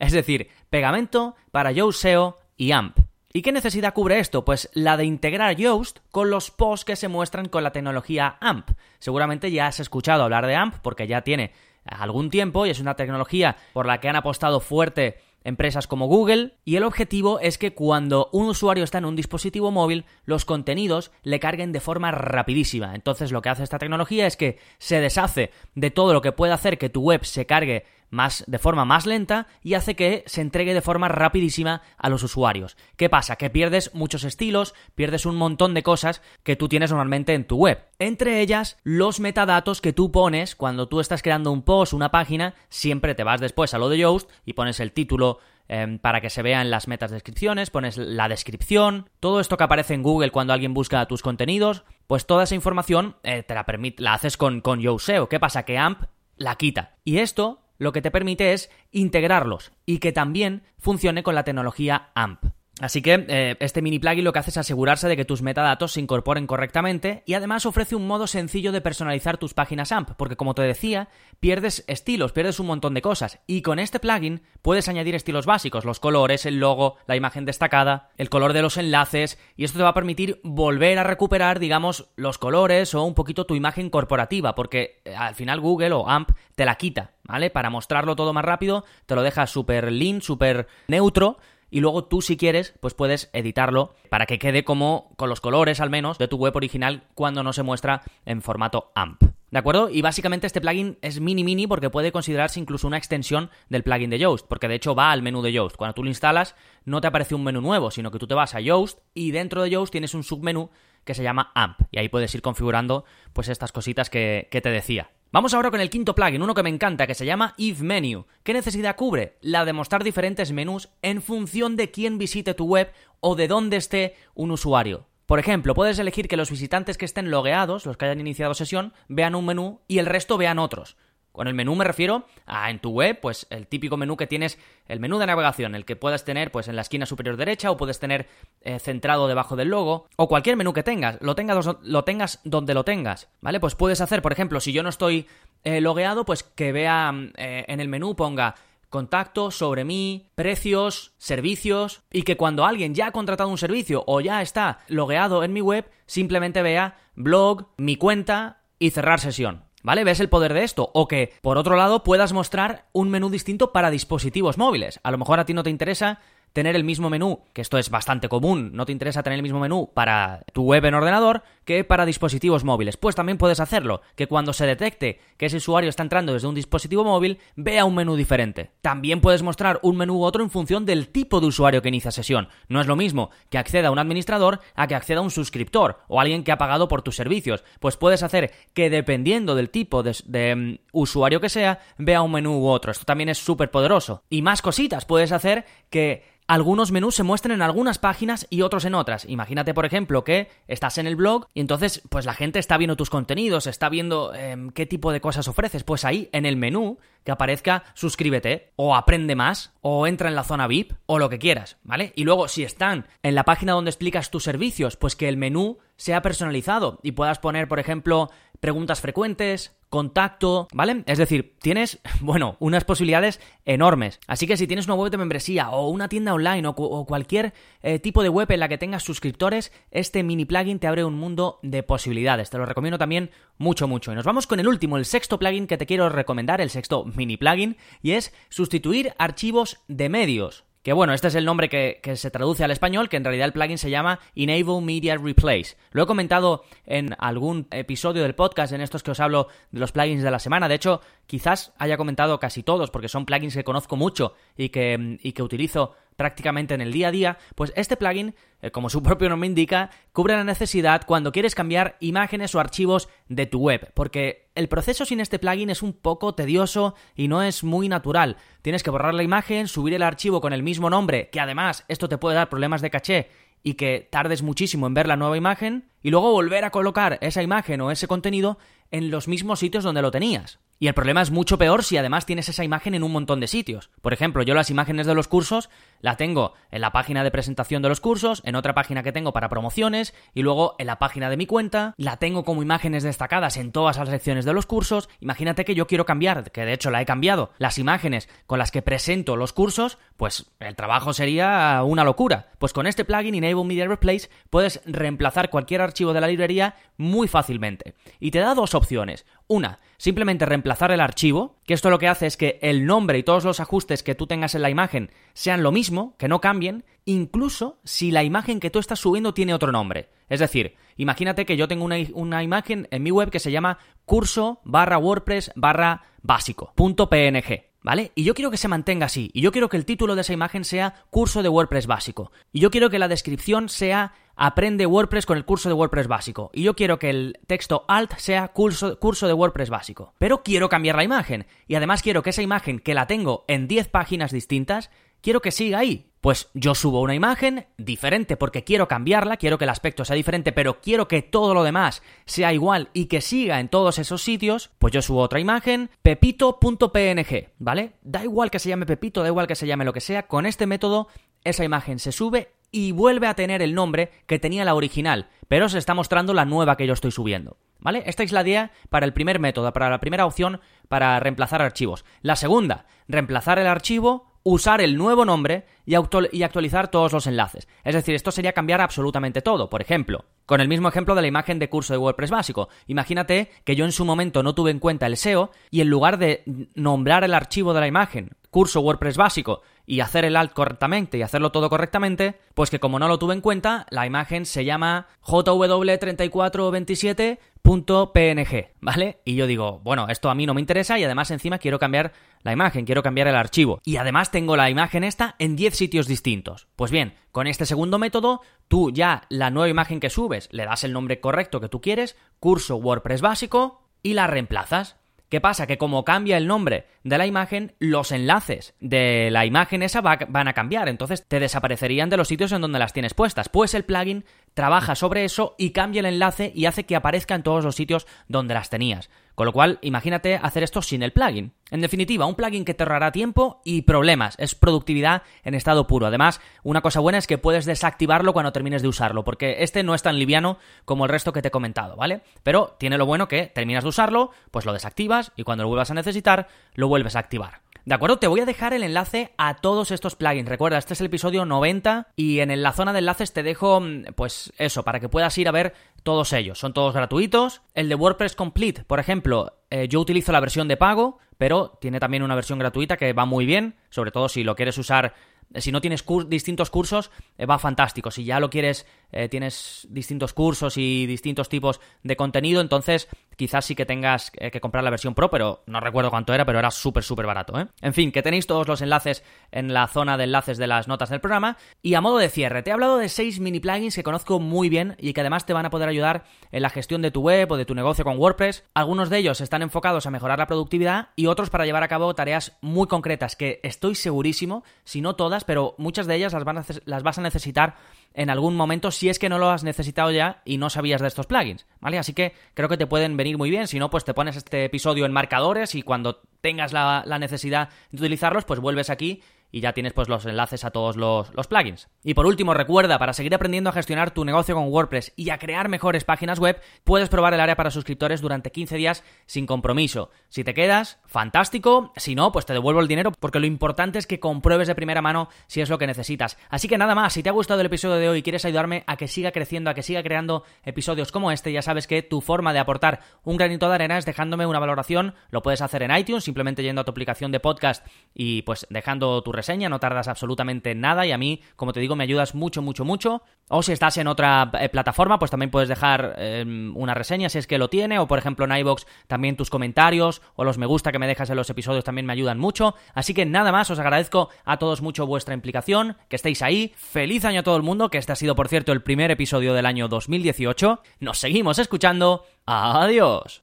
Es 0.00 0.10
decir, 0.10 0.48
pegamento 0.68 1.36
para 1.52 1.70
Yoast 1.70 2.00
SEO 2.00 2.38
y 2.56 2.72
AMP. 2.72 3.09
¿Y 3.32 3.42
qué 3.42 3.52
necesidad 3.52 3.94
cubre 3.94 4.18
esto? 4.18 4.44
Pues 4.44 4.68
la 4.74 4.96
de 4.96 5.04
integrar 5.04 5.54
Yoast 5.54 6.00
con 6.10 6.30
los 6.30 6.50
posts 6.50 6.84
que 6.84 6.96
se 6.96 7.06
muestran 7.06 7.48
con 7.48 7.62
la 7.62 7.70
tecnología 7.70 8.36
AMP. 8.40 8.70
Seguramente 8.98 9.52
ya 9.52 9.68
has 9.68 9.78
escuchado 9.78 10.24
hablar 10.24 10.48
de 10.48 10.56
AMP 10.56 10.78
porque 10.82 11.06
ya 11.06 11.22
tiene 11.22 11.52
algún 11.84 12.30
tiempo 12.30 12.66
y 12.66 12.70
es 12.70 12.80
una 12.80 12.96
tecnología 12.96 13.56
por 13.72 13.86
la 13.86 14.00
que 14.00 14.08
han 14.08 14.16
apostado 14.16 14.58
fuerte 14.58 15.18
empresas 15.44 15.86
como 15.86 16.06
Google 16.06 16.54
y 16.64 16.74
el 16.74 16.82
objetivo 16.82 17.38
es 17.38 17.56
que 17.56 17.72
cuando 17.72 18.28
un 18.32 18.48
usuario 18.48 18.82
está 18.82 18.98
en 18.98 19.04
un 19.04 19.16
dispositivo 19.16 19.70
móvil 19.70 20.04
los 20.24 20.44
contenidos 20.44 21.12
le 21.22 21.38
carguen 21.38 21.70
de 21.70 21.80
forma 21.80 22.10
rapidísima. 22.10 22.96
Entonces 22.96 23.30
lo 23.30 23.42
que 23.42 23.48
hace 23.48 23.62
esta 23.62 23.78
tecnología 23.78 24.26
es 24.26 24.36
que 24.36 24.58
se 24.78 25.00
deshace 25.00 25.52
de 25.76 25.90
todo 25.92 26.12
lo 26.12 26.20
que 26.20 26.32
puede 26.32 26.52
hacer 26.52 26.78
que 26.78 26.90
tu 26.90 27.02
web 27.02 27.24
se 27.24 27.46
cargue 27.46 27.84
más, 28.10 28.44
de 28.46 28.58
forma 28.58 28.84
más 28.84 29.06
lenta 29.06 29.46
y 29.62 29.74
hace 29.74 29.96
que 29.96 30.24
se 30.26 30.40
entregue 30.40 30.74
de 30.74 30.82
forma 30.82 31.08
rapidísima 31.08 31.82
a 31.96 32.08
los 32.08 32.22
usuarios. 32.22 32.76
¿Qué 32.96 33.08
pasa? 33.08 33.36
Que 33.36 33.50
pierdes 33.50 33.94
muchos 33.94 34.24
estilos, 34.24 34.74
pierdes 34.94 35.26
un 35.26 35.36
montón 35.36 35.74
de 35.74 35.82
cosas 35.82 36.20
que 36.42 36.56
tú 36.56 36.68
tienes 36.68 36.90
normalmente 36.90 37.34
en 37.34 37.46
tu 37.46 37.56
web. 37.56 37.84
Entre 37.98 38.40
ellas, 38.40 38.78
los 38.82 39.20
metadatos 39.20 39.80
que 39.80 39.92
tú 39.92 40.10
pones 40.10 40.56
cuando 40.56 40.88
tú 40.88 41.00
estás 41.00 41.22
creando 41.22 41.52
un 41.52 41.62
post, 41.62 41.92
una 41.92 42.10
página, 42.10 42.54
siempre 42.68 43.14
te 43.14 43.24
vas 43.24 43.40
después 43.40 43.74
a 43.74 43.78
lo 43.78 43.88
de 43.88 43.98
Yoast 43.98 44.30
y 44.44 44.54
pones 44.54 44.80
el 44.80 44.92
título 44.92 45.38
em, 45.68 45.98
para 45.98 46.20
que 46.20 46.30
se 46.30 46.42
vean 46.42 46.70
las 46.70 46.88
metas 46.88 47.10
descripciones, 47.10 47.70
pones 47.70 47.96
la 47.96 48.28
descripción, 48.28 49.08
todo 49.20 49.40
esto 49.40 49.56
que 49.56 49.64
aparece 49.64 49.94
en 49.94 50.02
Google 50.02 50.30
cuando 50.30 50.52
alguien 50.52 50.74
busca 50.74 51.06
tus 51.06 51.22
contenidos, 51.22 51.84
pues 52.06 52.26
toda 52.26 52.44
esa 52.44 52.54
información 52.54 53.16
eh, 53.22 53.42
te 53.42 53.54
la 53.54 53.66
permite, 53.66 54.02
la 54.02 54.14
haces 54.14 54.36
con, 54.36 54.60
con 54.60 54.80
Yoast 54.80 55.06
SEO. 55.06 55.28
¿Qué 55.28 55.38
pasa? 55.38 55.64
Que 55.64 55.78
AMP 55.78 56.02
la 56.36 56.56
quita. 56.56 56.96
Y 57.04 57.18
esto 57.18 57.59
lo 57.80 57.92
que 57.92 58.02
te 58.02 58.10
permite 58.10 58.52
es 58.52 58.70
integrarlos 58.92 59.72
y 59.86 59.98
que 59.98 60.12
también 60.12 60.62
funcione 60.78 61.22
con 61.22 61.34
la 61.34 61.44
tecnología 61.44 62.10
AMP. 62.14 62.59
Así 62.80 63.02
que 63.02 63.26
eh, 63.28 63.56
este 63.60 63.82
mini 63.82 63.98
plugin 63.98 64.24
lo 64.24 64.32
que 64.32 64.38
hace 64.38 64.50
es 64.50 64.56
asegurarse 64.56 65.06
de 65.06 65.16
que 65.16 65.26
tus 65.26 65.42
metadatos 65.42 65.92
se 65.92 66.00
incorporen 66.00 66.46
correctamente 66.46 67.22
y 67.26 67.34
además 67.34 67.66
ofrece 67.66 67.94
un 67.94 68.06
modo 68.06 68.26
sencillo 68.26 68.72
de 68.72 68.80
personalizar 68.80 69.36
tus 69.36 69.52
páginas 69.52 69.92
AMP, 69.92 70.12
porque 70.16 70.36
como 70.36 70.54
te 70.54 70.62
decía, 70.62 71.08
pierdes 71.40 71.84
estilos, 71.88 72.32
pierdes 72.32 72.58
un 72.58 72.66
montón 72.66 72.94
de 72.94 73.02
cosas 73.02 73.38
y 73.46 73.60
con 73.60 73.78
este 73.78 74.00
plugin 74.00 74.42
puedes 74.62 74.88
añadir 74.88 75.14
estilos 75.14 75.44
básicos, 75.44 75.84
los 75.84 76.00
colores, 76.00 76.46
el 76.46 76.58
logo, 76.58 76.96
la 77.06 77.16
imagen 77.16 77.44
destacada, 77.44 78.08
el 78.16 78.30
color 78.30 78.54
de 78.54 78.62
los 78.62 78.78
enlaces 78.78 79.38
y 79.56 79.64
esto 79.64 79.78
te 79.78 79.84
va 79.84 79.90
a 79.90 79.94
permitir 79.94 80.40
volver 80.42 80.98
a 80.98 81.04
recuperar, 81.04 81.58
digamos, 81.58 82.10
los 82.16 82.38
colores 82.38 82.94
o 82.94 83.02
un 83.02 83.14
poquito 83.14 83.44
tu 83.44 83.54
imagen 83.54 83.90
corporativa, 83.90 84.54
porque 84.54 85.02
eh, 85.04 85.14
al 85.14 85.34
final 85.34 85.60
Google 85.60 85.92
o 85.92 86.08
AMP 86.08 86.30
te 86.54 86.64
la 86.64 86.76
quita, 86.76 87.12
¿vale? 87.24 87.50
Para 87.50 87.68
mostrarlo 87.68 88.16
todo 88.16 88.32
más 88.32 88.44
rápido, 88.44 88.84
te 89.04 89.14
lo 89.14 89.22
deja 89.22 89.46
súper 89.46 89.92
lean, 89.92 90.22
súper 90.22 90.66
neutro 90.88 91.36
y 91.70 91.80
luego 91.80 92.04
tú 92.04 92.22
si 92.22 92.36
quieres 92.36 92.74
pues 92.80 92.94
puedes 92.94 93.30
editarlo 93.32 93.94
para 94.08 94.26
que 94.26 94.38
quede 94.38 94.64
como 94.64 95.12
con 95.16 95.28
los 95.28 95.40
colores 95.40 95.80
al 95.80 95.90
menos 95.90 96.18
de 96.18 96.28
tu 96.28 96.36
web 96.36 96.54
original 96.56 97.04
cuando 97.14 97.42
no 97.42 97.52
se 97.52 97.62
muestra 97.62 98.02
en 98.26 98.42
formato 98.42 98.92
AMP. 98.94 99.22
¿De 99.50 99.58
acuerdo? 99.58 99.90
Y 99.90 100.00
básicamente 100.00 100.46
este 100.46 100.60
plugin 100.60 100.98
es 101.02 101.20
mini 101.20 101.42
mini 101.42 101.66
porque 101.66 101.90
puede 101.90 102.12
considerarse 102.12 102.60
incluso 102.60 102.86
una 102.86 102.98
extensión 102.98 103.50
del 103.68 103.82
plugin 103.82 104.10
de 104.10 104.18
Yoast, 104.18 104.46
porque 104.46 104.68
de 104.68 104.76
hecho 104.76 104.94
va 104.94 105.10
al 105.10 105.22
menú 105.22 105.42
de 105.42 105.52
Yoast. 105.52 105.76
Cuando 105.76 105.94
tú 105.94 106.04
lo 106.04 106.08
instalas 106.08 106.54
no 106.84 107.00
te 107.00 107.08
aparece 107.08 107.34
un 107.34 107.42
menú 107.42 107.60
nuevo, 107.60 107.90
sino 107.90 108.10
que 108.10 108.18
tú 108.18 108.26
te 108.26 108.34
vas 108.34 108.54
a 108.54 108.60
Yoast 108.60 109.00
y 109.12 109.32
dentro 109.32 109.62
de 109.62 109.70
Yoast 109.70 109.90
tienes 109.90 110.14
un 110.14 110.22
submenú 110.22 110.70
que 111.04 111.14
se 111.14 111.22
llama 111.22 111.50
AMP 111.54 111.80
y 111.90 111.98
ahí 111.98 112.08
puedes 112.08 112.34
ir 112.34 112.42
configurando 112.42 113.04
pues 113.32 113.48
estas 113.48 113.72
cositas 113.72 114.08
que, 114.10 114.48
que 114.50 114.60
te 114.60 114.70
decía. 114.70 115.10
Vamos 115.32 115.54
ahora 115.54 115.70
con 115.70 115.80
el 115.80 115.90
quinto 115.90 116.16
plugin, 116.16 116.42
uno 116.42 116.54
que 116.54 116.64
me 116.64 116.70
encanta, 116.70 117.06
que 117.06 117.14
se 117.14 117.24
llama 117.24 117.54
If 117.56 117.82
Menu. 117.82 118.26
¿Qué 118.42 118.52
necesidad 118.52 118.96
cubre? 118.96 119.38
La 119.40 119.64
de 119.64 119.72
mostrar 119.72 120.02
diferentes 120.02 120.50
menús 120.50 120.88
en 121.02 121.22
función 121.22 121.76
de 121.76 121.92
quién 121.92 122.18
visite 122.18 122.52
tu 122.52 122.64
web 122.64 122.92
o 123.20 123.36
de 123.36 123.46
dónde 123.46 123.76
esté 123.76 124.16
un 124.34 124.50
usuario. 124.50 125.06
Por 125.26 125.38
ejemplo, 125.38 125.72
puedes 125.72 126.00
elegir 126.00 126.26
que 126.26 126.36
los 126.36 126.50
visitantes 126.50 126.98
que 126.98 127.04
estén 127.04 127.30
logueados, 127.30 127.86
los 127.86 127.96
que 127.96 128.06
hayan 128.06 128.18
iniciado 128.18 128.54
sesión, 128.54 128.92
vean 129.06 129.36
un 129.36 129.46
menú 129.46 129.82
y 129.86 129.98
el 129.98 130.06
resto 130.06 130.36
vean 130.36 130.58
otros. 130.58 130.96
Con 131.32 131.46
el 131.46 131.54
menú 131.54 131.76
me 131.76 131.84
refiero 131.84 132.26
a 132.46 132.70
en 132.70 132.80
tu 132.80 132.90
web, 132.90 133.18
pues 133.20 133.46
el 133.50 133.66
típico 133.66 133.96
menú 133.96 134.16
que 134.16 134.26
tienes, 134.26 134.58
el 134.88 135.00
menú 135.00 135.18
de 135.18 135.26
navegación, 135.26 135.74
el 135.74 135.84
que 135.84 135.96
puedas 135.96 136.24
tener 136.24 136.50
pues 136.50 136.68
en 136.68 136.76
la 136.76 136.82
esquina 136.82 137.06
superior 137.06 137.36
derecha 137.36 137.70
o 137.70 137.76
puedes 137.76 138.00
tener 138.00 138.28
eh, 138.62 138.78
centrado 138.78 139.28
debajo 139.28 139.56
del 139.56 139.68
logo 139.68 140.08
o 140.16 140.28
cualquier 140.28 140.56
menú 140.56 140.72
que 140.72 140.82
tengas, 140.82 141.18
lo 141.20 141.34
tengas, 141.34 142.40
donde 142.44 142.74
lo 142.74 142.84
tengas, 142.84 143.28
¿vale? 143.40 143.60
Pues 143.60 143.74
puedes 143.74 144.00
hacer, 144.00 144.22
por 144.22 144.32
ejemplo, 144.32 144.60
si 144.60 144.72
yo 144.72 144.82
no 144.82 144.88
estoy 144.88 145.26
eh, 145.62 145.80
logueado, 145.80 146.24
pues 146.24 146.42
que 146.42 146.72
vea 146.72 147.12
eh, 147.36 147.64
en 147.68 147.80
el 147.80 147.88
menú 147.88 148.16
ponga 148.16 148.56
contacto, 148.90 149.52
sobre 149.52 149.84
mí, 149.84 150.26
precios, 150.34 151.14
servicios, 151.16 152.02
y 152.10 152.22
que 152.22 152.36
cuando 152.36 152.66
alguien 152.66 152.94
ya 152.94 153.06
ha 153.06 153.12
contratado 153.12 153.48
un 153.48 153.56
servicio 153.56 154.02
o 154.06 154.20
ya 154.20 154.42
está 154.42 154.80
logueado 154.88 155.44
en 155.44 155.52
mi 155.52 155.60
web, 155.60 155.88
simplemente 156.06 156.60
vea 156.60 156.98
blog, 157.14 157.68
mi 157.76 157.94
cuenta 157.96 158.62
y 158.80 158.90
cerrar 158.90 159.20
sesión. 159.20 159.69
¿Vale? 159.82 160.04
¿Ves 160.04 160.20
el 160.20 160.28
poder 160.28 160.54
de 160.54 160.64
esto? 160.64 160.90
O 160.94 161.08
que, 161.08 161.32
por 161.42 161.58
otro 161.58 161.76
lado, 161.76 162.04
puedas 162.04 162.32
mostrar 162.32 162.84
un 162.92 163.10
menú 163.10 163.30
distinto 163.30 163.72
para 163.72 163.90
dispositivos 163.90 164.58
móviles. 164.58 165.00
A 165.02 165.10
lo 165.10 165.18
mejor 165.18 165.40
a 165.40 165.46
ti 165.46 165.54
no 165.54 165.62
te 165.62 165.70
interesa 165.70 166.20
tener 166.52 166.76
el 166.76 166.84
mismo 166.84 167.10
menú, 167.10 167.40
que 167.52 167.62
esto 167.62 167.78
es 167.78 167.90
bastante 167.90 168.28
común, 168.28 168.70
no 168.74 168.86
te 168.86 168.92
interesa 168.92 169.22
tener 169.22 169.38
el 169.38 169.42
mismo 169.42 169.60
menú 169.60 169.90
para 169.94 170.44
tu 170.52 170.62
web 170.62 170.84
en 170.84 170.94
ordenador 170.94 171.42
que 171.64 171.84
para 171.84 172.06
dispositivos 172.06 172.64
móviles. 172.64 172.96
Pues 172.96 173.14
también 173.14 173.38
puedes 173.38 173.60
hacerlo, 173.60 174.02
que 174.16 174.26
cuando 174.26 174.52
se 174.52 174.66
detecte 174.66 175.20
que 175.36 175.46
ese 175.46 175.58
usuario 175.58 175.88
está 175.88 176.02
entrando 176.02 176.32
desde 176.32 176.48
un 176.48 176.54
dispositivo 176.54 177.04
móvil, 177.04 177.38
vea 177.56 177.84
un 177.84 177.94
menú 177.94 178.16
diferente. 178.16 178.72
También 178.80 179.20
puedes 179.20 179.42
mostrar 179.42 179.78
un 179.82 179.96
menú 179.96 180.18
u 180.18 180.24
otro 180.24 180.42
en 180.42 180.50
función 180.50 180.84
del 180.84 181.08
tipo 181.08 181.40
de 181.40 181.46
usuario 181.46 181.82
que 181.82 181.88
inicia 181.88 182.10
sesión. 182.10 182.48
No 182.68 182.80
es 182.80 182.86
lo 182.86 182.96
mismo 182.96 183.30
que 183.48 183.58
acceda 183.58 183.90
un 183.90 183.98
administrador 183.98 184.60
a 184.74 184.86
que 184.86 184.94
acceda 184.94 185.20
un 185.20 185.30
suscriptor 185.30 186.00
o 186.08 186.20
alguien 186.20 186.44
que 186.44 186.52
ha 186.52 186.58
pagado 186.58 186.88
por 186.88 187.02
tus 187.02 187.16
servicios. 187.16 187.64
Pues 187.78 187.96
puedes 187.96 188.22
hacer 188.22 188.52
que 188.74 188.90
dependiendo 188.90 189.54
del 189.54 189.70
tipo 189.70 190.02
de, 190.02 190.56
mm, 190.56 190.78
usuario 190.92 191.40
que 191.40 191.48
sea, 191.48 191.80
vea 191.98 192.22
un 192.22 192.32
menú 192.32 192.58
u 192.58 192.68
otro. 192.68 192.90
Esto 192.90 193.04
también 193.04 193.28
es 193.28 193.38
súper 193.38 193.70
poderoso. 193.70 194.22
Y 194.28 194.42
más 194.42 194.62
cositas, 194.62 195.04
puedes 195.04 195.32
hacer 195.32 195.64
que 195.88 196.39
algunos 196.50 196.90
menús 196.90 197.14
se 197.14 197.22
muestren 197.22 197.54
en 197.54 197.62
algunas 197.62 197.98
páginas 197.98 198.48
y 198.50 198.62
otros 198.62 198.84
en 198.84 198.96
otras. 198.96 199.24
Imagínate, 199.24 199.72
por 199.72 199.86
ejemplo, 199.86 200.24
que 200.24 200.48
estás 200.66 200.98
en 200.98 201.06
el 201.06 201.14
blog 201.14 201.46
y 201.54 201.60
entonces, 201.60 202.02
pues 202.08 202.26
la 202.26 202.34
gente 202.34 202.58
está 202.58 202.76
viendo 202.76 202.96
tus 202.96 203.08
contenidos, 203.08 203.68
está 203.68 203.88
viendo 203.88 204.34
em, 204.34 204.70
qué 204.70 204.84
tipo 204.84 205.12
de 205.12 205.20
cosas 205.20 205.46
ofreces. 205.46 205.84
Pues 205.84 206.04
ahí, 206.04 206.28
en 206.32 206.46
el 206.46 206.56
menú, 206.56 206.98
que 207.22 207.30
aparezca 207.30 207.84
suscríbete, 207.94 208.72
o 208.74 208.96
aprende 208.96 209.36
más, 209.36 209.74
o 209.80 210.08
entra 210.08 210.28
en 210.28 210.34
la 210.34 210.42
zona 210.42 210.66
VIP, 210.66 210.94
o 211.06 211.20
lo 211.20 211.28
que 211.28 211.38
quieras, 211.38 211.76
¿vale? 211.84 212.12
Y 212.16 212.24
luego, 212.24 212.48
si 212.48 212.64
están 212.64 213.06
en 213.22 213.36
la 213.36 213.44
página 213.44 213.74
donde 213.74 213.90
explicas 213.90 214.32
tus 214.32 214.42
servicios, 214.42 214.96
pues 214.96 215.14
que 215.14 215.28
el 215.28 215.36
menú 215.36 215.78
sea 216.00 216.22
personalizado 216.22 216.98
y 217.02 217.12
puedas 217.12 217.38
poner, 217.40 217.68
por 217.68 217.78
ejemplo, 217.78 218.30
preguntas 218.58 219.02
frecuentes, 219.02 219.76
contacto, 219.90 220.66
¿vale? 220.72 221.04
Es 221.04 221.18
decir, 221.18 221.56
tienes, 221.60 222.00
bueno, 222.22 222.56
unas 222.58 222.84
posibilidades 222.84 223.38
enormes. 223.66 224.18
Así 224.26 224.46
que 224.46 224.56
si 224.56 224.66
tienes 224.66 224.86
una 224.86 224.94
web 224.94 225.10
de 225.10 225.18
membresía 225.18 225.68
o 225.68 225.90
una 225.90 226.08
tienda 226.08 226.32
online 226.32 226.66
o, 226.66 227.04
cualquier 227.04 227.52
eh, 227.82 227.98
tipo 227.98 228.22
de 228.22 228.30
web 228.30 228.50
en 228.50 228.60
la 228.60 228.68
que 228.70 228.78
tengas 228.78 229.02
suscriptores, 229.02 229.72
este 229.90 230.22
mini 230.22 230.46
plugin 230.46 230.78
te 230.78 230.86
abre 230.86 231.04
un 231.04 231.18
mundo 231.18 231.58
de 231.62 231.82
posibilidades. 231.82 232.48
Te 232.48 232.56
lo 232.56 232.64
recomiendo 232.64 232.96
también 232.96 233.30
mucho, 233.58 233.86
mucho. 233.86 234.10
Y 234.10 234.14
nos 234.14 234.24
vamos 234.24 234.46
con 234.46 234.58
el 234.58 234.68
último, 234.68 234.96
el 234.96 235.04
sexto 235.04 235.38
plugin 235.38 235.66
que 235.66 235.76
te 235.76 235.84
quiero 235.84 236.08
recomendar, 236.08 236.62
el 236.62 236.70
sexto 236.70 237.04
mini 237.04 237.36
plugin, 237.36 237.76
y 238.00 238.12
es 238.12 238.32
sustituir 238.48 239.12
archivos 239.18 239.82
de 239.86 240.08
medios. 240.08 240.64
Que 240.82 240.94
bueno, 240.94 241.12
este 241.12 241.28
es 241.28 241.34
el 241.34 241.44
nombre 241.44 241.68
que, 241.68 242.00
se 242.16 242.30
traduce 242.30 242.64
al 242.64 242.70
español, 242.70 243.10
que 243.10 243.18
en 243.18 243.24
realidad 243.24 243.46
el 243.46 243.52
plugin 243.52 243.76
se 243.76 243.90
llama 243.90 244.18
Enable 244.34 244.80
Media 244.80 245.16
Replace. 245.16 245.76
Lo 245.92 246.04
he 246.04 246.06
comentado 246.06 246.64
en 246.86 247.14
algún 247.18 247.66
episodio 247.70 248.22
del 248.22 248.34
podcast, 248.34 248.72
en 248.72 248.80
estos 248.80 249.02
que 249.02 249.10
os 249.10 249.20
hablo 249.20 249.48
de 249.72 249.80
los 249.80 249.92
plugins 249.92 250.22
de 250.22 250.30
la 250.30 250.38
semana. 250.38 250.68
De 250.68 250.76
hecho, 250.76 251.02
quizás 251.26 251.74
haya 251.76 251.98
comentado 251.98 252.40
casi 252.40 252.62
todos, 252.62 252.90
porque 252.90 253.08
son 253.08 253.26
plugins 253.26 253.54
que 253.54 253.64
conozco 253.64 253.96
mucho 253.96 254.34
y 254.56 254.70
que, 254.70 255.18
y 255.22 255.32
que 255.32 255.42
utilizo 255.42 255.94
prácticamente 256.16 256.74
en 256.74 256.80
el 256.80 256.92
día 256.92 257.08
a 257.08 257.12
día, 257.12 257.38
pues 257.54 257.72
este 257.76 257.96
plugin, 257.96 258.34
eh, 258.62 258.70
como 258.70 258.90
su 258.90 259.02
propio 259.04 259.28
nombre 259.28 259.48
indica, 259.48 259.90
cubre 260.12 260.36
la 260.36 260.44
necesidad 260.44 261.02
cuando 261.06 261.32
quieres 261.32 261.54
cambiar 261.54 261.96
imágenes 262.00 262.54
o 262.54 262.60
archivos 262.60 263.08
de 263.28 263.46
tu 263.46 263.60
web, 263.60 263.92
porque 263.94 264.50
el 264.54 264.68
proceso 264.68 265.04
sin 265.04 265.20
este 265.20 265.38
plugin 265.38 265.70
es 265.70 265.82
un 265.82 265.92
poco 265.92 266.34
tedioso 266.34 266.94
y 267.14 267.28
no 267.28 267.42
es 267.42 267.64
muy 267.64 267.88
natural. 267.88 268.36
Tienes 268.62 268.82
que 268.82 268.90
borrar 268.90 269.14
la 269.14 269.22
imagen, 269.22 269.68
subir 269.68 269.94
el 269.94 270.02
archivo 270.02 270.40
con 270.40 270.52
el 270.52 270.62
mismo 270.62 270.90
nombre, 270.90 271.30
que 271.30 271.40
además 271.40 271.84
esto 271.88 272.08
te 272.08 272.18
puede 272.18 272.36
dar 272.36 272.48
problemas 272.48 272.82
de 272.82 272.90
caché 272.90 273.28
y 273.62 273.74
que 273.74 274.08
tardes 274.10 274.42
muchísimo 274.42 274.86
en 274.86 274.94
ver 274.94 275.06
la 275.06 275.16
nueva 275.16 275.36
imagen, 275.36 275.90
y 276.02 276.10
luego 276.10 276.32
volver 276.32 276.64
a 276.64 276.70
colocar 276.70 277.18
esa 277.20 277.42
imagen 277.42 277.80
o 277.82 277.90
ese 277.90 278.08
contenido 278.08 278.58
en 278.90 279.10
los 279.10 279.28
mismos 279.28 279.58
sitios 279.58 279.84
donde 279.84 280.02
lo 280.02 280.10
tenías. 280.10 280.58
Y 280.78 280.88
el 280.88 280.94
problema 280.94 281.20
es 281.20 281.30
mucho 281.30 281.58
peor 281.58 281.84
si 281.84 281.98
además 281.98 282.24
tienes 282.24 282.48
esa 282.48 282.64
imagen 282.64 282.94
en 282.94 283.02
un 283.02 283.12
montón 283.12 283.38
de 283.38 283.48
sitios. 283.48 283.90
Por 284.00 284.14
ejemplo, 284.14 284.42
yo 284.42 284.54
las 284.54 284.70
imágenes 284.70 285.06
de 285.06 285.14
los 285.14 285.28
cursos 285.28 285.68
la 286.00 286.16
tengo 286.16 286.54
en 286.70 286.80
la 286.80 286.92
página 286.92 287.24
de 287.24 287.30
presentación 287.30 287.82
de 287.82 287.88
los 287.88 288.00
cursos, 288.00 288.42
en 288.44 288.54
otra 288.54 288.74
página 288.74 289.02
que 289.02 289.12
tengo 289.12 289.32
para 289.32 289.48
promociones 289.48 290.14
y 290.34 290.42
luego 290.42 290.74
en 290.78 290.86
la 290.86 290.98
página 290.98 291.30
de 291.30 291.36
mi 291.36 291.46
cuenta, 291.46 291.94
la 291.96 292.16
tengo 292.16 292.44
como 292.44 292.62
imágenes 292.62 293.02
destacadas 293.02 293.56
en 293.56 293.72
todas 293.72 293.98
las 293.98 294.08
secciones 294.08 294.44
de 294.44 294.52
los 294.52 294.66
cursos. 294.66 295.08
Imagínate 295.20 295.64
que 295.64 295.74
yo 295.74 295.86
quiero 295.86 296.06
cambiar, 296.06 296.50
que 296.50 296.64
de 296.64 296.72
hecho 296.72 296.90
la 296.90 297.00
he 297.00 297.06
cambiado, 297.06 297.50
las 297.58 297.78
imágenes 297.78 298.28
con 298.46 298.58
las 298.58 298.70
que 298.70 298.82
presento 298.82 299.36
los 299.36 299.52
cursos, 299.52 299.98
pues 300.16 300.50
el 300.60 300.76
trabajo 300.76 301.12
sería 301.12 301.82
una 301.84 302.04
locura. 302.04 302.50
Pues 302.58 302.72
con 302.72 302.86
este 302.86 303.04
plugin 303.04 303.34
Enable 303.34 303.64
Media 303.64 303.86
Replace 303.86 304.28
puedes 304.50 304.80
reemplazar 304.84 305.50
cualquier 305.50 305.80
archivo 305.80 306.12
de 306.12 306.20
la 306.20 306.26
librería 306.26 306.74
muy 306.96 307.28
fácilmente. 307.28 307.94
Y 308.18 308.30
te 308.30 308.38
da 308.38 308.54
dos 308.54 308.74
opciones. 308.74 309.26
Una, 309.46 309.80
simplemente 309.96 310.46
reemplazar 310.46 310.92
el 310.92 311.00
archivo, 311.00 311.56
que 311.70 311.74
esto 311.74 311.88
lo 311.88 312.00
que 312.00 312.08
hace 312.08 312.26
es 312.26 312.36
que 312.36 312.58
el 312.62 312.84
nombre 312.84 313.16
y 313.16 313.22
todos 313.22 313.44
los 313.44 313.60
ajustes 313.60 314.02
que 314.02 314.16
tú 314.16 314.26
tengas 314.26 314.56
en 314.56 314.62
la 314.62 314.70
imagen 314.70 315.12
sean 315.34 315.62
lo 315.62 315.70
mismo, 315.70 316.16
que 316.18 316.26
no 316.26 316.40
cambien, 316.40 316.84
incluso 317.04 317.78
si 317.84 318.10
la 318.10 318.24
imagen 318.24 318.58
que 318.58 318.70
tú 318.70 318.80
estás 318.80 318.98
subiendo 318.98 319.34
tiene 319.34 319.54
otro 319.54 319.70
nombre. 319.70 320.08
Es 320.28 320.40
decir, 320.40 320.74
imagínate 320.96 321.46
que 321.46 321.56
yo 321.56 321.68
tengo 321.68 321.84
una, 321.84 322.42
imagen 322.42 322.88
en 322.90 323.04
mi 323.04 323.12
web 323.12 323.30
que 323.30 323.38
se 323.38 323.52
llama 323.52 323.78
curso 324.04 324.60
barra 324.64 324.98
WordPress 324.98 325.52
barra 325.54 326.02
básico, 326.22 326.72
.png. 326.74 327.69
¿Vale? 327.82 328.12
Y 328.14 328.24
yo 328.24 328.34
quiero 328.34 328.50
que 328.50 328.56
se 328.56 328.68
mantenga 328.68 329.06
así. 329.06 329.30
Y 329.32 329.40
yo 329.40 329.52
quiero 329.52 329.68
que 329.68 329.76
el 329.76 329.86
título 329.86 330.14
de 330.14 330.20
esa 330.20 330.32
imagen 330.32 330.64
sea 330.64 331.04
curso 331.10 331.42
de 331.42 331.48
WordPress 331.48 331.86
básico. 331.86 332.30
Y 332.52 332.60
yo 332.60 332.70
quiero 332.70 332.90
que 332.90 332.98
la 332.98 333.08
descripción 333.08 333.68
sea 333.68 334.12
aprende 334.36 334.86
WordPress 334.86 335.26
con 335.26 335.36
el 335.36 335.44
curso 335.44 335.68
de 335.68 335.74
WordPress 335.74 336.06
básico. 336.06 336.50
Y 336.52 336.62
yo 336.62 336.74
quiero 336.74 336.98
que 336.98 337.10
el 337.10 337.38
texto 337.46 337.84
alt 337.88 338.14
sea 338.16 338.48
curso, 338.48 338.98
curso 338.98 339.26
de 339.26 339.32
WordPress 339.32 339.70
básico. 339.70 340.14
Pero 340.18 340.42
quiero 340.42 340.68
cambiar 340.68 340.96
la 340.96 341.04
imagen. 341.04 341.46
Y 341.68 341.74
además 341.74 342.02
quiero 342.02 342.22
que 342.22 342.30
esa 342.30 342.42
imagen 342.42 342.80
que 342.80 342.94
la 342.94 343.06
tengo 343.06 343.44
en 343.48 343.66
10 343.66 343.88
páginas 343.88 344.32
distintas, 344.32 344.90
quiero 345.22 345.40
que 345.40 345.50
siga 345.50 345.78
ahí. 345.78 346.06
Pues 346.20 346.50
yo 346.52 346.74
subo 346.74 347.00
una 347.00 347.14
imagen 347.14 347.66
diferente 347.78 348.36
porque 348.36 348.62
quiero 348.62 348.88
cambiarla, 348.88 349.38
quiero 349.38 349.56
que 349.56 349.64
el 349.64 349.70
aspecto 349.70 350.04
sea 350.04 350.16
diferente, 350.16 350.52
pero 350.52 350.80
quiero 350.82 351.08
que 351.08 351.22
todo 351.22 351.54
lo 351.54 351.62
demás 351.62 352.02
sea 352.26 352.52
igual 352.52 352.90
y 352.92 353.06
que 353.06 353.22
siga 353.22 353.58
en 353.58 353.70
todos 353.70 353.98
esos 353.98 354.20
sitios, 354.20 354.70
pues 354.78 354.92
yo 354.92 355.00
subo 355.00 355.22
otra 355.22 355.40
imagen, 355.40 355.88
pepito.png, 356.02 357.48
¿vale? 357.58 357.92
Da 358.02 358.22
igual 358.22 358.50
que 358.50 358.58
se 358.58 358.68
llame 358.68 358.84
Pepito, 358.84 359.22
da 359.22 359.28
igual 359.28 359.46
que 359.46 359.54
se 359.54 359.66
llame 359.66 359.86
lo 359.86 359.94
que 359.94 360.02
sea, 360.02 360.26
con 360.26 360.44
este 360.44 360.66
método 360.66 361.08
esa 361.42 361.64
imagen 361.64 361.98
se 361.98 362.12
sube 362.12 362.52
y 362.70 362.92
vuelve 362.92 363.26
a 363.26 363.34
tener 363.34 363.62
el 363.62 363.74
nombre 363.74 364.10
que 364.26 364.38
tenía 364.38 364.64
la 364.64 364.74
original, 364.74 365.28
pero 365.48 365.68
se 365.68 365.78
está 365.78 365.94
mostrando 365.94 366.34
la 366.34 366.44
nueva 366.44 366.76
que 366.76 366.86
yo 366.86 366.92
estoy 366.92 367.10
subiendo. 367.10 367.56
¿Vale? 367.78 368.02
Esta 368.04 368.22
es 368.22 368.32
la 368.32 368.42
idea 368.42 368.72
para 368.90 369.06
el 369.06 369.14
primer 369.14 369.38
método, 369.38 369.72
para 369.72 369.88
la 369.88 370.00
primera 370.00 370.26
opción 370.26 370.60
para 370.88 371.18
reemplazar 371.18 371.62
archivos. 371.62 372.04
La 372.20 372.36
segunda, 372.36 372.84
reemplazar 373.08 373.58
el 373.58 373.66
archivo 373.66 374.29
usar 374.42 374.80
el 374.80 374.96
nuevo 374.96 375.24
nombre 375.24 375.66
y, 375.84 375.94
actualizar 375.94 376.90
todos 376.90 377.12
los 377.12 377.26
enlaces. 377.26 377.68
Es 377.84 377.94
decir, 377.94 378.14
esto 378.14 378.30
sería 378.30 378.52
cambiar 378.52 378.80
absolutamente 378.80 379.42
todo. 379.42 379.68
Por 379.68 379.82
ejemplo, 379.82 380.24
con 380.46 380.60
el 380.60 380.68
mismo 380.68 380.88
ejemplo 380.88 381.14
de 381.14 381.22
la 381.22 381.28
imagen 381.28 381.58
de 381.58 381.68
curso 381.68 381.92
de 381.92 381.98
WordPress 381.98 382.30
básico. 382.30 382.68
Imagínate 382.86 383.50
que 383.64 383.76
yo 383.76 383.84
en 383.84 383.92
su 383.92 384.04
momento 384.04 384.42
no 384.42 384.54
tuve 384.54 384.70
en 384.70 384.78
cuenta 384.78 385.06
el 385.06 385.16
SEO 385.16 385.50
y 385.70 385.80
en 385.80 385.88
lugar 385.88 386.18
de 386.18 386.44
nombrar 386.74 387.24
el 387.24 387.34
archivo 387.34 387.74
de 387.74 387.80
la 387.80 387.86
imagen 387.86 388.30
curso 388.50 388.80
WordPress 388.80 389.16
básico 389.16 389.62
y 389.86 390.00
hacer 390.00 390.24
el 390.24 390.36
alt 390.36 390.52
correctamente 390.52 391.18
y 391.18 391.22
hacerlo 391.22 391.52
todo 391.52 391.70
correctamente, 391.70 392.40
pues 392.54 392.70
que 392.70 392.80
como 392.80 392.98
no 392.98 393.06
lo 393.08 393.18
tuve 393.18 393.34
en 393.34 393.40
cuenta, 393.40 393.86
la 393.90 394.06
imagen 394.06 394.46
se 394.46 394.64
llama 394.64 395.06
jw3427 395.24 397.38
.png, 397.62 398.68
¿vale? 398.80 399.20
Y 399.24 399.34
yo 399.34 399.46
digo, 399.46 399.80
bueno, 399.84 400.08
esto 400.08 400.30
a 400.30 400.34
mí 400.34 400.46
no 400.46 400.54
me 400.54 400.60
interesa 400.60 400.98
y 400.98 401.04
además 401.04 401.30
encima 401.30 401.58
quiero 401.58 401.78
cambiar 401.78 402.12
la 402.42 402.52
imagen, 402.52 402.84
quiero 402.84 403.02
cambiar 403.02 403.28
el 403.28 403.36
archivo. 403.36 403.80
Y 403.84 403.96
además 403.96 404.30
tengo 404.30 404.56
la 404.56 404.70
imagen 404.70 405.04
esta 405.04 405.36
en 405.38 405.56
10 405.56 405.76
sitios 405.76 406.06
distintos. 406.06 406.68
Pues 406.74 406.90
bien, 406.90 407.14
con 407.32 407.46
este 407.46 407.66
segundo 407.66 407.98
método, 407.98 408.40
tú 408.68 408.90
ya 408.90 409.24
la 409.28 409.50
nueva 409.50 409.68
imagen 409.68 410.00
que 410.00 410.10
subes 410.10 410.48
le 410.52 410.64
das 410.64 410.84
el 410.84 410.92
nombre 410.92 411.20
correcto 411.20 411.60
que 411.60 411.68
tú 411.68 411.80
quieres, 411.80 412.16
curso 412.38 412.76
WordPress 412.76 413.20
básico, 413.20 413.82
y 414.02 414.14
la 414.14 414.26
reemplazas. 414.26 414.96
¿Qué 415.30 415.40
pasa? 415.40 415.68
Que 415.68 415.78
como 415.78 416.04
cambia 416.04 416.36
el 416.36 416.48
nombre 416.48 416.86
de 417.04 417.16
la 417.16 417.24
imagen, 417.24 417.72
los 417.78 418.10
enlaces 418.10 418.74
de 418.80 419.28
la 419.30 419.46
imagen 419.46 419.84
esa 419.84 420.00
van 420.00 420.48
a 420.48 420.52
cambiar, 420.54 420.88
entonces 420.88 421.24
te 421.26 421.38
desaparecerían 421.38 422.10
de 422.10 422.16
los 422.16 422.26
sitios 422.26 422.50
en 422.50 422.60
donde 422.60 422.80
las 422.80 422.92
tienes 422.92 423.14
puestas. 423.14 423.48
Pues 423.48 423.74
el 423.74 423.84
plugin 423.84 424.24
trabaja 424.54 424.94
sobre 424.94 425.24
eso 425.24 425.54
y 425.58 425.70
cambia 425.70 426.00
el 426.00 426.06
enlace 426.06 426.52
y 426.54 426.66
hace 426.66 426.84
que 426.84 426.96
aparezca 426.96 427.34
en 427.34 427.42
todos 427.42 427.64
los 427.64 427.76
sitios 427.76 428.06
donde 428.28 428.54
las 428.54 428.70
tenías. 428.70 429.10
Con 429.34 429.46
lo 429.46 429.52
cual, 429.52 429.78
imagínate 429.80 430.36
hacer 430.36 430.62
esto 430.62 430.82
sin 430.82 431.02
el 431.02 431.12
plugin. 431.12 431.54
En 431.70 431.80
definitiva, 431.80 432.26
un 432.26 432.34
plugin 432.34 432.64
que 432.64 432.74
te 432.74 432.82
ahorrará 432.82 433.10
tiempo 433.10 433.62
y 433.64 433.82
problemas. 433.82 434.34
Es 434.38 434.54
productividad 434.54 435.22
en 435.44 435.54
estado 435.54 435.86
puro. 435.86 436.06
Además, 436.06 436.42
una 436.62 436.82
cosa 436.82 437.00
buena 437.00 437.16
es 437.16 437.26
que 437.26 437.38
puedes 437.38 437.64
desactivarlo 437.64 438.34
cuando 438.34 438.52
termines 438.52 438.82
de 438.82 438.88
usarlo, 438.88 439.24
porque 439.24 439.62
este 439.62 439.82
no 439.82 439.94
es 439.94 440.02
tan 440.02 440.18
liviano 440.18 440.58
como 440.84 441.06
el 441.06 441.10
resto 441.10 441.32
que 441.32 441.40
te 441.40 441.48
he 441.48 441.52
comentado, 441.52 441.96
¿vale? 441.96 442.20
Pero 442.42 442.76
tiene 442.78 442.98
lo 442.98 443.06
bueno 443.06 443.28
que 443.28 443.46
terminas 443.46 443.84
de 443.84 443.88
usarlo, 443.88 444.30
pues 444.50 444.66
lo 444.66 444.74
desactivas 444.74 445.32
y 445.36 445.44
cuando 445.44 445.64
lo 445.64 445.68
vuelvas 445.68 445.90
a 445.90 445.94
necesitar, 445.94 446.48
lo 446.74 446.88
vuelves 446.88 447.16
a 447.16 447.20
activar. 447.20 447.62
¿De 447.84 447.94
acuerdo? 447.94 448.18
Te 448.18 448.26
voy 448.26 448.40
a 448.40 448.46
dejar 448.46 448.74
el 448.74 448.82
enlace 448.82 449.32
a 449.38 449.54
todos 449.56 449.90
estos 449.90 450.16
plugins. 450.16 450.48
Recuerda, 450.48 450.78
este 450.78 450.94
es 450.94 451.00
el 451.00 451.06
episodio 451.06 451.44
90 451.44 452.08
y 452.16 452.40
en 452.40 452.62
la 452.62 452.72
zona 452.72 452.92
de 452.92 452.98
enlaces 452.98 453.32
te 453.32 453.42
dejo, 453.42 453.80
mm, 453.80 454.12
pues 454.14 454.52
eso, 454.58 454.82
para 454.82 455.00
que 455.00 455.08
puedas 455.08 455.36
ir 455.38 455.48
a 455.48 455.52
ver 455.52 455.74
todos 456.02 456.32
ellos. 456.32 456.58
Son 456.58 456.72
todos 456.72 456.94
gratuitos. 456.94 457.62
El 457.74 457.88
de 457.88 457.94
WordPress 457.94 458.34
Complete, 458.34 458.84
por 458.84 459.00
ejemplo, 459.00 459.54
eh, 459.70 459.88
yo 459.88 460.00
utilizo 460.00 460.32
la 460.32 460.40
versión 460.40 460.68
de 460.68 460.76
pago, 460.76 461.18
pero 461.38 461.78
tiene 461.80 462.00
también 462.00 462.22
una 462.22 462.34
versión 462.34 462.58
gratuita 462.58 462.96
que 462.96 463.12
va 463.12 463.24
muy 463.24 463.46
bien, 463.46 463.76
sobre 463.88 464.10
todo 464.10 464.28
si 464.28 464.44
lo 464.44 464.56
quieres 464.56 464.76
usar 464.78 465.14
si 465.56 465.72
no 465.72 465.80
tienes 465.80 466.04
distintos 466.28 466.70
cursos, 466.70 467.10
eh, 467.36 467.46
va 467.46 467.58
fantástico. 467.58 468.10
Si 468.10 468.24
ya 468.24 468.38
lo 468.38 468.50
quieres, 468.50 468.86
eh, 469.12 469.28
tienes 469.28 469.86
distintos 469.90 470.32
cursos 470.32 470.76
y 470.76 471.06
distintos 471.06 471.48
tipos 471.48 471.80
de 472.02 472.16
contenido, 472.16 472.60
entonces 472.60 473.08
quizás 473.36 473.64
sí 473.64 473.74
que 473.74 473.86
tengas 473.86 474.30
eh, 474.36 474.50
que 474.50 474.60
comprar 474.60 474.84
la 474.84 474.90
versión 474.90 475.14
Pro, 475.14 475.30
pero 475.30 475.62
no 475.66 475.80
recuerdo 475.80 476.10
cuánto 476.10 476.34
era, 476.34 476.44
pero 476.44 476.58
era 476.58 476.70
súper, 476.70 477.02
súper 477.02 477.24
barato. 477.24 477.58
¿eh? 477.58 477.66
En 477.80 477.94
fin, 477.94 478.12
que 478.12 478.22
tenéis 478.22 478.46
todos 478.46 478.68
los 478.68 478.82
enlaces 478.82 479.24
en 479.50 479.72
la 479.72 479.86
zona 479.86 480.18
de 480.18 480.24
enlaces 480.24 480.58
de 480.58 480.66
las 480.66 480.88
notas 480.88 481.08
del 481.08 481.22
programa. 481.22 481.56
Y 481.80 481.94
a 481.94 482.02
modo 482.02 482.18
de 482.18 482.28
cierre, 482.28 482.62
te 482.62 482.68
he 482.68 482.72
hablado 482.74 482.98
de 482.98 483.08
seis 483.08 483.40
mini 483.40 483.58
plugins 483.58 483.94
que 483.94 484.02
conozco 484.02 484.40
muy 484.40 484.68
bien 484.68 484.94
y 484.98 485.14
que 485.14 485.22
además 485.22 485.46
te 485.46 485.54
van 485.54 485.64
a 485.64 485.70
poder 485.70 485.88
ayudar 485.88 486.24
en 486.52 486.60
la 486.60 486.68
gestión 486.68 487.00
de 487.00 487.10
tu 487.10 487.22
web 487.22 487.50
o 487.50 487.56
de 487.56 487.64
tu 487.64 487.74
negocio 487.74 488.04
con 488.04 488.18
WordPress. 488.18 488.64
Algunos 488.74 489.08
de 489.08 489.16
ellos 489.16 489.40
están 489.40 489.62
enfocados 489.62 490.04
a 490.04 490.10
mejorar 490.10 490.38
la 490.38 490.46
productividad 490.46 491.08
y 491.16 491.24
otros 491.24 491.48
para 491.48 491.64
llevar 491.64 491.82
a 491.82 491.88
cabo 491.88 492.14
tareas 492.14 492.58
muy 492.60 492.88
concretas 492.88 493.36
que 493.36 493.60
estoy 493.62 493.94
segurísimo, 493.94 494.64
si 494.84 495.00
no 495.00 495.16
todas, 495.16 495.44
pero 495.44 495.74
muchas 495.78 496.06
de 496.06 496.16
ellas 496.16 496.34
las, 496.34 496.44
van 496.44 496.62
las 496.84 497.02
vas 497.02 497.18
a 497.18 497.22
necesitar 497.22 497.76
en 498.14 498.30
algún 498.30 498.56
momento 498.56 498.90
si 499.00 499.08
es 499.08 499.18
que 499.18 499.30
no 499.30 499.38
lo 499.38 499.48
has 499.48 499.64
necesitado 499.64 500.10
ya 500.10 500.42
y 500.44 500.58
no 500.58 500.68
sabías 500.68 501.00
de 501.00 501.08
estos 501.08 501.24
plugins, 501.24 501.64
¿vale? 501.80 501.96
Así 501.98 502.12
que 502.12 502.34
creo 502.52 502.68
que 502.68 502.76
te 502.76 502.86
pueden 502.86 503.16
venir 503.16 503.38
muy 503.38 503.48
bien. 503.48 503.66
Si 503.66 503.78
no, 503.78 503.88
pues 503.88 504.04
te 504.04 504.12
pones 504.12 504.36
este 504.36 504.66
episodio 504.66 505.06
en 505.06 505.12
marcadores 505.12 505.74
y 505.74 505.80
cuando 505.80 506.20
tengas 506.42 506.74
la, 506.74 507.02
la 507.06 507.18
necesidad 507.18 507.70
de 507.92 508.02
utilizarlos, 508.02 508.44
pues 508.44 508.60
vuelves 508.60 508.90
aquí 508.90 509.22
y 509.50 509.60
ya 509.60 509.72
tienes 509.72 509.92
pues 509.92 510.08
los 510.08 510.26
enlaces 510.26 510.64
a 510.64 510.70
todos 510.70 510.96
los, 510.96 511.30
plugins. 511.48 511.88
Y 512.02 512.14
por 512.14 512.26
último, 512.26 512.54
recuerda, 512.54 512.98
para 512.98 513.12
seguir 513.12 513.34
aprendiendo 513.34 513.70
a 513.70 513.72
gestionar 513.72 514.12
tu 514.12 514.24
negocio 514.24 514.54
con 514.54 514.68
WordPress 514.68 515.12
y 515.16 515.30
a 515.30 515.38
crear 515.38 515.68
mejores 515.68 516.04
páginas 516.04 516.38
web, 516.38 516.60
puedes 516.84 517.08
probar 517.08 517.34
el 517.34 517.40
área 517.40 517.56
para 517.56 517.70
suscriptores 517.70 518.20
durante 518.20 518.52
15 518.52 518.76
días 518.76 519.04
sin 519.26 519.46
compromiso. 519.46 520.10
Si 520.28 520.44
te 520.44 520.54
quedas, 520.54 521.00
fantástico, 521.06 521.92
si 521.96 522.14
no, 522.14 522.32
pues 522.32 522.46
te 522.46 522.52
devuelvo 522.52 522.80
el 522.80 522.88
dinero 522.88 523.12
porque 523.18 523.40
lo 523.40 523.46
importante 523.46 523.98
es 523.98 524.06
que 524.06 524.20
compruebes 524.20 524.68
de 524.68 524.74
primera 524.74 525.02
mano 525.02 525.28
si 525.46 525.60
es 525.60 525.68
lo 525.68 525.78
que 525.78 525.86
necesitas. 525.86 526.36
Así 526.48 526.68
que 526.68 526.78
nada 526.78 526.94
más, 526.94 527.12
si 527.12 527.22
te 527.22 527.28
ha 527.28 527.32
gustado 527.32 527.60
el 527.60 527.66
episodio 527.66 527.96
de 527.96 528.08
hoy 528.08 528.18
y 528.18 528.22
quieres 528.22 528.44
ayudarme 528.44 528.84
a 528.86 528.96
que 528.96 529.08
siga 529.08 529.32
creciendo, 529.32 529.70
a 529.70 529.74
que 529.74 529.82
siga 529.82 530.02
creando 530.02 530.44
episodios 530.64 531.12
como 531.12 531.30
este, 531.32 531.52
ya 531.52 531.62
sabes 531.62 531.86
que 531.86 532.02
tu 532.02 532.20
forma 532.20 532.52
de 532.52 532.58
aportar 532.58 533.00
un 533.24 533.36
granito 533.36 533.68
de 533.68 533.74
arena 533.74 533.98
es 533.98 534.06
dejándome 534.06 534.46
una 534.46 534.58
valoración, 534.58 535.14
lo 535.30 535.42
puedes 535.42 535.62
hacer 535.62 535.82
en 535.82 535.96
iTunes, 535.96 536.24
simplemente 536.24 536.62
yendo 536.62 536.82
a 536.82 536.84
tu 536.84 536.90
aplicación 536.90 537.32
de 537.32 537.40
podcast 537.40 537.86
y 538.14 538.42
pues 538.42 538.66
dejando 538.70 539.22
tu 539.22 539.32
reseña, 539.40 539.68
no 539.68 539.80
tardas 539.80 540.08
absolutamente 540.08 540.74
nada 540.74 541.06
y 541.06 541.12
a 541.12 541.18
mí, 541.18 541.42
como 541.56 541.72
te 541.72 541.80
digo, 541.80 541.96
me 541.96 542.04
ayudas 542.04 542.34
mucho, 542.34 542.62
mucho, 542.62 542.84
mucho. 542.84 543.22
O 543.48 543.62
si 543.62 543.72
estás 543.72 543.96
en 543.96 544.06
otra 544.06 544.50
eh, 544.60 544.68
plataforma, 544.68 545.18
pues 545.18 545.30
también 545.30 545.50
puedes 545.50 545.68
dejar 545.68 546.14
em, 546.18 546.76
una 546.76 546.94
reseña 546.94 547.28
si 547.28 547.38
es 547.38 547.46
que 547.46 547.58
lo 547.58 547.68
tiene, 547.68 547.98
o 547.98 548.06
por 548.06 548.18
ejemplo 548.18 548.44
en 548.44 548.56
iBox 548.56 548.86
también 549.08 549.36
tus 549.36 549.50
comentarios 549.50 550.22
o 550.36 550.44
los 550.44 550.58
me 550.58 550.66
gusta 550.66 550.92
que 550.92 550.98
me 550.98 551.06
dejas 551.06 551.30
en 551.30 551.36
los 551.36 551.50
episodios 551.50 551.84
también 551.84 552.06
me 552.06 552.12
ayudan 552.12 552.38
mucho. 552.38 552.74
Así 552.94 553.14
que 553.14 553.26
nada 553.26 553.50
más, 553.52 553.70
os 553.70 553.78
agradezco 553.78 554.28
a 554.44 554.58
todos 554.58 554.82
mucho 554.82 555.06
vuestra 555.06 555.34
implicación, 555.34 555.96
que 556.08 556.16
estéis 556.16 556.42
ahí. 556.42 556.72
Feliz 556.76 557.24
año 557.24 557.40
a 557.40 557.42
todo 557.42 557.56
el 557.56 557.62
mundo, 557.62 557.90
que 557.90 557.98
este 557.98 558.12
ha 558.12 558.16
sido 558.16 558.36
por 558.36 558.48
cierto 558.48 558.72
el 558.72 558.82
primer 558.82 559.10
episodio 559.10 559.54
del 559.54 559.66
año 559.66 559.88
2018. 559.88 560.82
Nos 561.00 561.18
seguimos 561.18 561.58
escuchando. 561.58 562.24
Adiós. 562.46 563.40